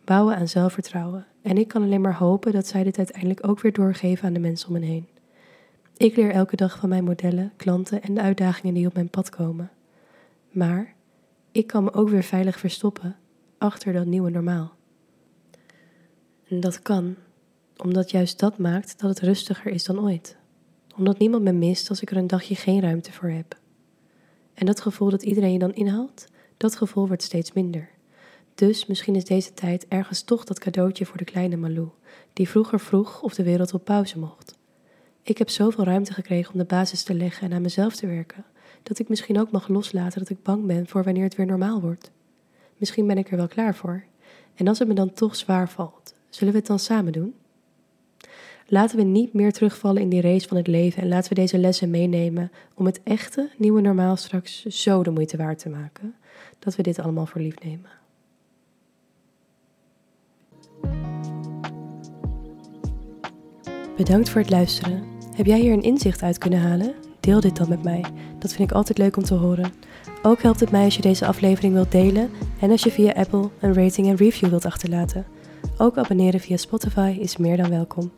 Bouwen 0.06 0.36
aan 0.36 0.48
zelfvertrouwen. 0.48 1.26
En 1.42 1.58
ik 1.58 1.68
kan 1.68 1.84
alleen 1.84 2.02
maar 2.02 2.18
hopen 2.18 2.52
dat 2.52 2.68
zij 2.68 2.84
dit 2.84 2.98
uiteindelijk 2.98 3.48
ook 3.48 3.60
weer 3.60 3.74
doorgeven 3.74 4.28
aan 4.28 4.34
de 4.34 4.40
mensen 4.40 4.68
om 4.68 4.80
me 4.80 4.86
heen. 4.86 5.08
Ik 5.98 6.16
leer 6.16 6.32
elke 6.32 6.56
dag 6.56 6.78
van 6.80 6.90
mijn 6.90 7.04
modellen, 7.04 7.52
klanten 7.58 8.02
en 8.02 8.14
de 8.14 8.22
uitdagingen 8.22 8.74
die 8.74 8.88
op 8.88 8.94
mijn 8.94 9.10
pad 9.10 9.30
komen. 9.30 9.72
Maar 10.52 10.94
ik 11.52 11.68
kan 11.68 11.84
me 11.84 11.94
ook 11.94 12.10
weer 12.10 12.24
veilig 12.24 12.60
verstoppen 12.60 13.16
achter 13.58 13.94
dat 13.94 14.06
nieuwe 14.06 14.30
normaal. 14.30 14.80
En 16.52 16.60
dat 16.60 16.82
kan 16.82 17.16
omdat 17.78 18.12
juist 18.12 18.40
dat 18.40 18.58
maakt 18.58 19.00
dat 19.00 19.10
het 19.10 19.20
rustiger 19.20 19.72
is 19.72 19.84
dan 19.84 20.00
ooit. 20.00 20.38
Omdat 20.96 21.18
niemand 21.18 21.44
me 21.44 21.52
mist 21.52 21.90
als 21.90 22.02
ik 22.02 22.12
er 22.12 22.18
een 22.18 22.28
dagje 22.28 22.56
geen 22.56 22.82
ruimte 22.82 23.12
voor 23.12 23.30
heb. 23.30 23.58
En 24.54 24.66
dat 24.66 24.82
gevoel 24.82 25.10
dat 25.10 25.24
iedereen 25.24 25.54
je 25.54 25.60
dan 25.60 25.74
inhaalt, 25.74 26.26
dat 26.58 26.76
gevoel 26.76 27.08
wordt 27.08 27.24
steeds 27.24 27.54
minder. 27.54 27.90
Dus 28.56 28.86
misschien 28.86 29.16
is 29.16 29.24
deze 29.24 29.54
tijd 29.54 29.88
ergens 29.88 30.22
toch 30.22 30.44
dat 30.44 30.60
cadeautje 30.60 31.06
voor 31.06 31.18
de 31.18 31.24
kleine 31.24 31.56
Malou, 31.56 31.88
die 32.34 32.50
vroeger 32.50 32.80
vroeg 32.80 33.22
of 33.22 33.34
de 33.34 33.44
wereld 33.44 33.74
op 33.74 33.86
pauze 33.86 34.20
mocht. 34.20 34.58
Ik 35.22 35.38
heb 35.38 35.50
zoveel 35.50 35.84
ruimte 35.84 36.14
gekregen 36.14 36.54
om 36.54 36.60
de 36.60 36.66
basis 36.66 37.04
te 37.04 37.14
leggen 37.14 37.50
en 37.50 37.54
aan 37.54 37.62
mezelf 37.62 37.96
te 37.96 38.08
werken, 38.08 38.46
dat 38.84 39.00
ik 39.00 39.10
misschien 39.10 39.40
ook 39.40 39.52
mag 39.52 39.68
loslaten 39.68 40.20
dat 40.20 40.30
ik 40.30 40.44
bang 40.44 40.66
ben 40.66 40.88
voor 40.88 41.04
wanneer 41.04 41.24
het 41.24 41.36
weer 41.36 41.46
normaal 41.46 41.82
wordt. 41.82 42.12
Misschien 42.78 43.08
ben 43.08 43.18
ik 43.18 43.32
er 43.32 43.38
wel 43.38 43.48
klaar 43.48 43.76
voor. 43.76 44.04
En 44.56 44.68
als 44.68 44.80
het 44.80 44.88
me 44.88 44.94
dan 44.94 45.14
toch 45.14 45.36
zwaar 45.36 45.70
valt, 45.70 46.20
zullen 46.36 46.54
we 46.54 46.60
het 46.60 46.68
dan 46.68 46.80
samen 46.80 47.12
doen? 47.12 47.34
Laten 48.68 48.98
we 48.98 49.04
niet 49.04 49.34
meer 49.34 49.52
terugvallen 49.52 50.02
in 50.02 50.10
die 50.10 50.22
race 50.22 50.48
van 50.48 50.58
het 50.58 50.68
leven 50.68 51.02
en 51.02 51.08
laten 51.08 51.30
we 51.30 51.36
deze 51.36 51.58
lessen 51.58 51.90
meenemen 51.90 52.52
om 52.76 52.86
het 52.86 53.02
echte 53.04 53.50
nieuwe 53.58 53.82
normaal 53.82 54.16
straks 54.16 54.66
zo 54.66 55.04
de 55.04 55.12
moeite 55.12 55.38
waard 55.38 55.60
te 55.60 55.70
maken 55.70 56.16
dat 56.60 56.76
we 56.76 56.84
dit 56.84 57.00
allemaal 57.00 57.26
voor 57.26 57.42
lief 57.42 57.56
nemen. 57.64 57.90
Bedankt 63.98 64.30
voor 64.30 64.42
het 64.42 64.50
luisteren. 64.50 65.04
Heb 65.36 65.46
jij 65.46 65.60
hier 65.60 65.74
een 65.74 65.82
inzicht 65.82 66.22
uit 66.22 66.38
kunnen 66.38 66.60
halen? 66.60 66.94
Deel 67.20 67.40
dit 67.40 67.56
dan 67.58 67.70
met 67.70 67.84
mij. 67.84 68.06
Dat 68.40 68.54
vind 68.54 68.70
ik 68.70 68.76
altijd 68.76 68.98
leuk 68.98 69.18
om 69.18 69.24
te 69.24 69.34
horen. 69.34 69.72
Ook 70.22 70.42
helpt 70.42 70.60
het 70.60 70.72
mij 70.72 70.84
als 70.84 70.96
je 70.96 71.02
deze 71.02 71.26
aflevering 71.26 71.74
wilt 71.74 71.92
delen 71.92 72.30
en 72.60 72.72
als 72.72 72.84
je 72.84 72.92
via 72.92 73.12
Apple 73.12 73.50
een 73.60 73.74
rating 73.74 74.08
en 74.08 74.16
review 74.16 74.50
wilt 74.50 74.66
achterlaten. 74.66 75.26
Ook 75.82 75.98
abonneren 75.98 76.40
via 76.40 76.58
Spotify 76.58 77.18
is 77.20 77.38
meer 77.38 77.58
dan 77.58 77.70
welkom. 77.70 78.12